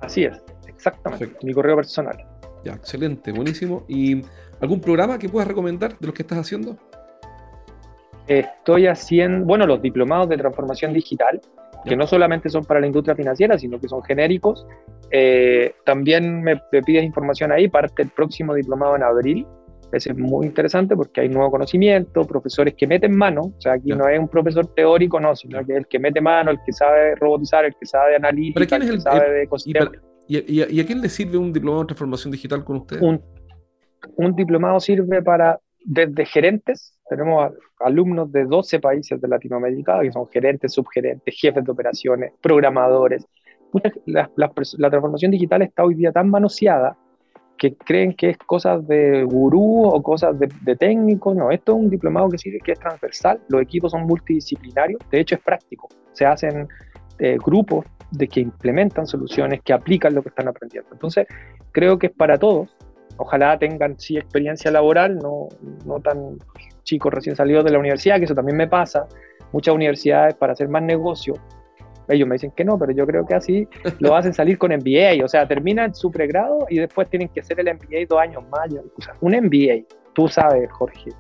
Así 0.01 0.25
es, 0.25 0.43
exactamente. 0.67 1.37
Mi 1.43 1.53
correo 1.53 1.77
personal. 1.77 2.17
Ya, 2.65 2.73
excelente, 2.73 3.31
buenísimo. 3.31 3.85
¿Y 3.89 4.23
algún 4.61 4.81
programa 4.81 5.19
que 5.19 5.29
puedas 5.29 5.47
recomendar 5.47 5.99
de 5.99 6.07
los 6.07 6.15
que 6.15 6.23
estás 6.23 6.39
haciendo? 6.39 6.77
Estoy 8.27 8.87
haciendo, 8.87 9.45
bueno, 9.47 9.67
los 9.67 9.83
diplomados 9.83 10.31
de 10.31 10.39
transformación 10.39 10.93
digital, 10.95 11.41
que 11.85 11.97
no 11.97 12.07
solamente 12.07 12.49
son 12.49 12.65
para 12.65 12.81
la 12.81 12.87
industria 12.87 13.15
financiera, 13.15 13.59
sino 13.59 13.79
que 13.79 13.89
son 13.89 14.03
genéricos. 14.03 14.67
Eh, 15.11 15.75
también 15.85 16.43
me, 16.43 16.61
me, 16.73 16.83
pides 16.83 17.05
información 17.05 17.53
ahí, 17.53 17.69
parte 17.69 18.03
el 18.03 18.11
próximo 18.11 18.55
diplomado 18.55 18.97
en 18.97 19.03
abril, 19.03 19.47
ese 19.93 20.13
es 20.13 20.19
muy 20.19 20.47
interesante 20.47 20.95
porque 20.95 21.23
hay 21.23 21.29
nuevo 21.29 21.51
conocimiento, 21.51 22.27
profesores 22.27 22.75
que 22.75 22.87
meten 22.87 23.17
mano, 23.17 23.53
o 23.57 23.61
sea, 23.61 23.75
aquí 23.75 23.91
no 23.91 24.09
es 24.09 24.19
un 24.19 24.29
profesor 24.29 24.67
teórico, 24.75 25.19
no, 25.19 25.35
sino 25.35 25.65
que 25.65 25.73
es 25.73 25.79
el 25.79 25.87
que 25.87 25.99
mete 25.99 26.21
mano, 26.21 26.51
el 26.51 26.59
que 26.65 26.73
sabe 26.73 27.15
robotizar, 27.15 27.65
el 27.65 27.75
que 27.75 27.87
sabe 27.87 28.17
analítica, 28.17 28.77
el, 28.77 28.91
que 28.91 29.01
sabe 29.01 29.31
de 29.31 29.43
ecosistema. 29.45 29.91
Y, 30.27 30.61
y, 30.61 30.81
a 30.81 30.87
quién 30.87 31.01
le 31.01 31.09
sirve 31.09 31.39
un 31.39 31.53
diplomado 31.53 31.85
de 31.85 31.87
transformación 31.89 32.33
digital 32.33 32.63
con 32.63 32.79
usted? 32.79 33.01
Un, 33.01 33.23
un 34.17 34.37
diplomado 34.37 34.79
sirve 34.79 35.23
para, 35.23 35.59
desde 35.83 36.27
gerentes, 36.27 36.99
tenemos 37.09 37.55
alumnos 37.81 38.31
de 38.31 38.45
12 38.45 38.81
países 38.81 39.19
de 39.19 39.29
Latinoamérica, 39.29 40.01
que 40.03 40.13
son 40.13 40.29
gerentes, 40.29 40.75
subgerentes, 40.75 41.35
jefes 41.35 41.65
de 41.65 41.73
operaciones, 41.73 42.33
programadores. 42.43 43.27
La, 44.07 44.31
la, 44.37 44.51
la 44.79 44.91
transformación 44.91 45.31
digital 45.31 45.63
está 45.63 45.85
hoy 45.85 45.95
día 45.95 46.11
tan 46.11 46.31
manoseada 46.31 46.97
que 47.59 47.75
creen 47.75 48.15
que 48.15 48.31
es 48.31 48.39
cosas 48.39 48.87
de 48.87 49.25
gurú 49.25 49.85
o 49.85 50.03
cosas 50.03 50.39
de, 50.39 50.49
de 50.63 50.77
técnico. 50.77 51.35
No, 51.35 51.51
esto 51.51 51.73
es 51.73 51.79
un 51.79 51.91
diplomado 51.91 52.29
que 52.29 52.39
sirve, 52.39 52.61
que 52.61 52.73
es 52.73 52.79
transversal. 52.79 53.41
Los 53.49 53.61
equipos 53.61 53.93
son 53.93 54.07
multidisciplinarios. 54.07 55.01
De 55.11 55.21
hecho, 55.21 55.35
es 55.35 55.43
práctico. 55.43 55.89
Se 56.13 56.25
hacen 56.25 56.69
eh, 57.19 57.37
grupos 57.45 57.85
de 58.13 58.29
que 58.29 58.41
implementan 58.41 59.07
soluciones, 59.07 59.61
que 59.63 59.73
aplican 59.73 60.15
lo 60.15 60.23
que 60.23 60.31
están 60.31 60.49
aprendiendo. 60.49 60.89
Entonces, 60.93 61.27
creo 61.73 61.99
que 61.99 62.07
es 62.07 62.13
para 62.13 62.39
todos. 62.39 62.75
Ojalá 63.17 63.59
tengan 63.59 63.99
sí 63.99 64.17
experiencia 64.17 64.71
laboral, 64.71 65.19
no, 65.19 65.49
no 65.85 65.99
tan 66.01 66.39
chicos 66.85 67.13
recién 67.13 67.35
salidos 67.35 67.65
de 67.65 67.73
la 67.73 67.81
universidad, 67.81 68.19
que 68.19 68.25
eso 68.25 68.35
también 68.35 68.57
me 68.57 68.69
pasa. 68.69 69.07
Muchas 69.53 69.75
universidades 69.75 70.35
para 70.35 70.53
hacer 70.53 70.69
más 70.69 70.83
negocio 70.83 71.35
ellos 72.09 72.29
me 72.29 72.35
dicen 72.35 72.51
que 72.53 72.65
no, 72.65 72.79
pero 72.79 72.93
yo 72.93 73.07
creo 73.07 73.27
que 73.27 73.35
así 73.35 73.69
lo 73.99 74.15
hacen 74.15 74.33
salir 74.33 74.59
con 74.59 74.73
MBA, 74.73 75.25
o 75.25 75.29
sea, 75.29 75.47
terminan 75.47 75.95
su 75.95 76.11
pregrado 76.11 76.67
y 76.69 76.79
después 76.79 77.09
tienen 77.09 77.29
que 77.29 77.41
hacer 77.41 77.61
el 77.61 77.67
MBA 77.75 78.07
dos 78.09 78.21
años 78.21 78.43
más. 78.51 78.69
Un 79.21 79.33
MBA, 79.33 79.85
tú 80.15 80.29
sabes, 80.29 80.71
Jorge, 80.73 81.11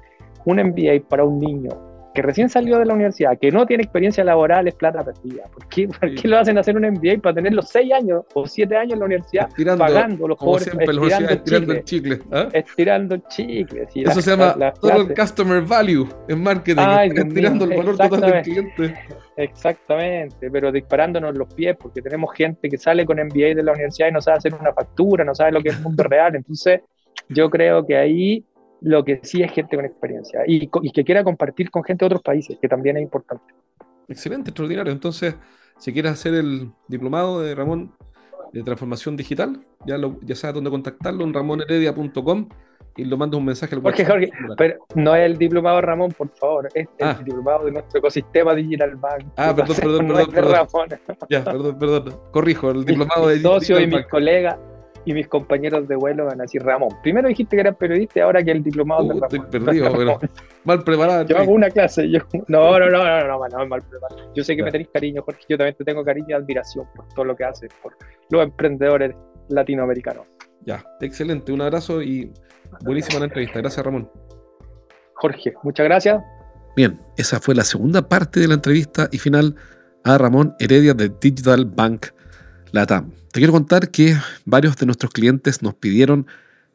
un 0.44 0.56
MBA 0.56 1.08
para 1.08 1.24
un 1.24 1.38
niño 1.38 1.87
que 2.18 2.22
recién 2.22 2.48
salió 2.48 2.80
de 2.80 2.84
la 2.84 2.94
universidad, 2.94 3.38
que 3.38 3.52
no 3.52 3.64
tiene 3.64 3.84
experiencia 3.84 4.24
laboral, 4.24 4.66
es 4.66 4.74
plata 4.74 5.04
perdida. 5.04 5.44
¿Por 5.54 5.68
qué, 5.68 5.86
¿Por 5.86 6.16
qué 6.16 6.26
lo 6.26 6.36
hacen 6.36 6.58
hacer 6.58 6.76
un 6.76 6.82
MBA 6.82 7.22
para 7.22 7.36
tener 7.36 7.52
los 7.52 7.68
seis 7.68 7.92
años 7.92 8.24
o 8.34 8.44
siete 8.44 8.76
años 8.76 8.94
en 8.94 8.98
la 8.98 9.04
universidad 9.04 9.48
pagando 9.78 10.26
los 10.26 10.36
pobres, 10.36 10.66
estirando, 10.66 11.30
estirando, 11.30 11.72
el 11.74 11.84
chicle? 11.84 12.18
¿ah? 12.32 12.48
Estirando 12.52 13.14
el 13.14 13.22
chicle. 13.28 13.86
Eso 13.94 14.20
se 14.20 14.30
llama 14.30 14.72
todo 14.80 15.14
Customer 15.14 15.62
Value 15.62 16.08
en 16.26 16.42
marketing, 16.42 16.82
Ay, 16.84 17.10
estirando 17.14 17.64
el 17.66 17.76
valor 17.76 17.96
total 17.96 18.20
del 18.20 18.42
cliente. 18.42 18.94
Exactamente, 19.36 20.50
pero 20.50 20.72
disparándonos 20.72 21.36
los 21.36 21.54
pies, 21.54 21.76
porque 21.78 22.02
tenemos 22.02 22.34
gente 22.34 22.68
que 22.68 22.78
sale 22.78 23.06
con 23.06 23.18
MBA 23.18 23.54
de 23.54 23.62
la 23.62 23.70
universidad 23.70 24.08
y 24.08 24.12
no 24.12 24.20
sabe 24.20 24.38
hacer 24.38 24.54
una 24.54 24.72
factura, 24.72 25.22
no 25.22 25.36
sabe 25.36 25.52
lo 25.52 25.62
que 25.62 25.68
es 25.68 25.76
el 25.76 25.82
mundo 25.82 26.02
real. 26.02 26.34
Entonces, 26.34 26.80
yo 27.28 27.48
creo 27.48 27.86
que 27.86 27.96
ahí 27.96 28.44
lo 28.80 29.04
que 29.04 29.20
sí 29.22 29.42
es 29.42 29.52
gente 29.52 29.76
con 29.76 29.84
experiencia 29.84 30.42
y, 30.46 30.68
que 30.68 31.04
quiera 31.04 31.24
compartir 31.24 31.70
con 31.70 31.82
gente 31.84 32.04
de 32.04 32.06
otros 32.06 32.22
países, 32.22 32.58
que 32.60 32.68
también 32.68 32.96
es 32.96 33.02
importante. 33.02 33.54
Excelente, 34.08 34.50
extraordinario. 34.50 34.92
Entonces, 34.92 35.34
si 35.78 35.92
quieres 35.92 36.12
hacer 36.12 36.34
el 36.34 36.70
diplomado 36.86 37.42
de 37.42 37.54
Ramón 37.54 37.92
de 38.52 38.62
transformación 38.62 39.16
digital, 39.16 39.60
ya, 39.86 39.98
lo, 39.98 40.18
ya 40.22 40.34
sabes 40.34 40.54
dónde 40.54 40.70
contactarlo 40.70 41.24
en 41.24 41.34
ramonheredia.com 41.34 42.48
y 42.96 43.04
lo 43.04 43.16
mando 43.16 43.38
un 43.38 43.44
mensaje 43.44 43.76
al 43.76 43.82
Jorge, 43.82 44.04
Jorge, 44.04 44.30
pero 44.56 44.84
no 44.96 45.14
es 45.14 45.24
el 45.24 45.38
diplomado 45.38 45.80
Ramón, 45.80 46.10
por 46.10 46.30
favor, 46.30 46.68
es 46.74 46.88
ah. 47.00 47.14
el 47.18 47.24
diplomado 47.24 47.66
de 47.66 47.72
nuestro 47.72 48.00
ecosistema 48.00 48.54
Digital 48.54 48.96
Bank. 48.96 49.24
Ah, 49.36 49.54
perdón, 49.54 49.76
perdón, 49.80 50.06
perdón, 50.08 50.30
perdón. 50.32 50.88
Ya, 51.30 51.44
perdón, 51.44 51.78
perdón. 51.78 52.20
Corrijo, 52.32 52.70
el 52.70 52.84
diplomado 52.84 53.28
de 53.28 53.36
Mi 53.36 53.42
socio 53.42 53.78
y 53.78 53.86
mis 53.86 54.06
colegas 54.06 54.56
y 55.08 55.14
mis 55.14 55.26
compañeros 55.26 55.88
de 55.88 55.96
vuelo 55.96 56.26
van 56.26 56.38
a 56.38 56.42
decir 56.42 56.62
Ramón. 56.62 56.90
Primero 57.02 57.28
dijiste 57.28 57.56
que 57.56 57.62
eras 57.62 57.76
periodista 57.76 58.18
y 58.18 58.22
ahora 58.22 58.42
que 58.42 58.50
el 58.50 58.62
diplomado 58.62 59.04
uh, 59.04 59.08
de 59.08 59.14
Ramón. 59.14 59.28
Estoy 59.32 59.60
perdido, 59.60 59.92
pero 59.96 60.20
mal 60.64 60.84
preparado. 60.84 61.24
Yo 61.24 61.38
hago 61.38 61.52
una 61.52 61.70
clase, 61.70 62.10
yo. 62.10 62.20
No, 62.46 62.78
no, 62.78 62.90
no, 62.90 63.02
no, 63.02 63.26
no, 63.26 63.48
no, 63.48 63.66
mal 63.66 63.80
preparado. 63.80 64.30
Yo 64.34 64.44
sé 64.44 64.54
que 64.54 64.62
me 64.62 64.70
tenéis 64.70 64.90
cariño, 64.92 65.22
Jorge. 65.22 65.40
Yo 65.48 65.56
también 65.56 65.74
te 65.76 65.84
tengo 65.84 66.04
cariño 66.04 66.26
y 66.28 66.32
admiración 66.34 66.86
por 66.94 67.08
todo 67.14 67.24
lo 67.24 67.34
que 67.34 67.44
haces, 67.44 67.70
por 67.82 67.96
los 68.28 68.42
emprendedores 68.42 69.16
latinoamericanos. 69.48 70.26
Ya, 70.66 70.84
excelente. 71.00 71.52
Un 71.52 71.62
abrazo 71.62 72.02
y 72.02 72.30
buenísima 72.84 73.20
la 73.20 73.24
entrevista. 73.24 73.60
Gracias, 73.60 73.82
Ramón. 73.82 74.10
Jorge, 75.14 75.54
muchas 75.62 75.84
gracias. 75.84 76.22
Bien, 76.76 77.00
esa 77.16 77.40
fue 77.40 77.54
la 77.54 77.64
segunda 77.64 78.06
parte 78.06 78.40
de 78.40 78.48
la 78.48 78.54
entrevista 78.54 79.08
y 79.10 79.16
final 79.16 79.56
a 80.04 80.18
Ramón 80.18 80.54
Heredia 80.58 80.92
de 80.92 81.08
Digital 81.08 81.64
Bank 81.64 82.08
Latam. 82.72 83.10
Te 83.38 83.40
quiero 83.40 83.52
contar 83.52 83.92
que 83.92 84.16
varios 84.46 84.76
de 84.78 84.86
nuestros 84.86 85.12
clientes 85.12 85.62
nos 85.62 85.74
pidieron 85.74 86.26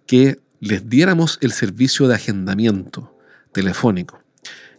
que 0.07 0.39
les 0.61 0.87
diéramos 0.87 1.37
el 1.41 1.51
servicio 1.51 2.07
de 2.07 2.15
agendamiento 2.15 3.17
telefónico. 3.51 4.21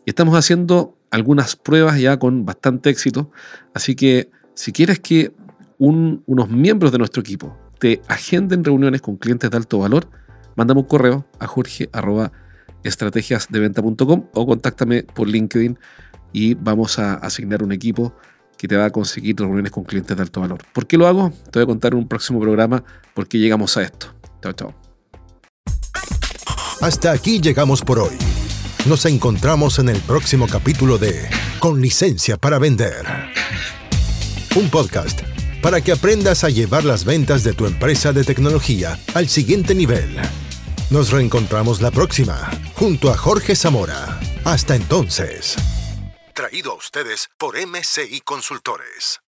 Y 0.06 0.08
estamos 0.08 0.34
haciendo 0.34 0.96
algunas 1.10 1.56
pruebas 1.56 2.00
ya 2.00 2.18
con 2.18 2.46
bastante 2.46 2.88
éxito, 2.88 3.30
así 3.74 3.96
que 3.96 4.30
si 4.54 4.72
quieres 4.72 4.98
que 4.98 5.34
unos 5.76 6.48
miembros 6.48 6.90
de 6.90 6.96
nuestro 6.96 7.20
equipo 7.20 7.54
te 7.78 8.00
agenden 8.08 8.64
reuniones 8.64 9.02
con 9.02 9.18
clientes 9.18 9.50
de 9.50 9.56
alto 9.58 9.80
valor, 9.80 10.08
mándame 10.56 10.80
un 10.80 10.86
correo 10.86 11.28
a 11.38 11.46
jorge.estrategiasdeventa.com 11.46 14.28
o 14.32 14.46
contáctame 14.46 15.02
por 15.02 15.28
LinkedIn 15.28 15.78
y 16.32 16.54
vamos 16.54 16.98
a 16.98 17.16
asignar 17.16 17.62
un 17.62 17.72
equipo 17.72 18.16
que 18.64 18.68
te 18.68 18.76
va 18.78 18.86
a 18.86 18.90
conseguir 18.90 19.36
reuniones 19.36 19.70
con 19.70 19.84
clientes 19.84 20.16
de 20.16 20.22
alto 20.22 20.40
valor. 20.40 20.64
¿Por 20.72 20.86
qué 20.86 20.96
lo 20.96 21.06
hago? 21.06 21.30
Te 21.50 21.58
voy 21.58 21.64
a 21.64 21.66
contar 21.66 21.92
en 21.92 21.98
un 21.98 22.08
próximo 22.08 22.40
programa 22.40 22.82
por 23.12 23.28
qué 23.28 23.36
llegamos 23.38 23.76
a 23.76 23.82
esto. 23.82 24.06
Chao, 24.40 24.54
chao. 24.54 24.74
Hasta 26.80 27.12
aquí 27.12 27.42
llegamos 27.42 27.82
por 27.82 27.98
hoy. 27.98 28.16
Nos 28.86 29.04
encontramos 29.04 29.78
en 29.80 29.90
el 29.90 29.98
próximo 29.98 30.46
capítulo 30.46 30.96
de 30.96 31.28
Con 31.58 31.82
licencia 31.82 32.38
para 32.38 32.58
vender. 32.58 33.04
Un 34.56 34.70
podcast 34.70 35.20
para 35.60 35.82
que 35.82 35.92
aprendas 35.92 36.42
a 36.42 36.48
llevar 36.48 36.84
las 36.84 37.04
ventas 37.04 37.44
de 37.44 37.52
tu 37.52 37.66
empresa 37.66 38.14
de 38.14 38.24
tecnología 38.24 38.98
al 39.12 39.28
siguiente 39.28 39.74
nivel. 39.74 40.08
Nos 40.88 41.10
reencontramos 41.10 41.82
la 41.82 41.90
próxima, 41.90 42.50
junto 42.76 43.10
a 43.10 43.16
Jorge 43.18 43.56
Zamora. 43.56 44.18
Hasta 44.44 44.74
entonces 44.74 45.54
traído 46.34 46.72
a 46.72 46.74
ustedes 46.74 47.30
por 47.38 47.56
MCI 47.56 48.20
Consultores. 48.20 49.23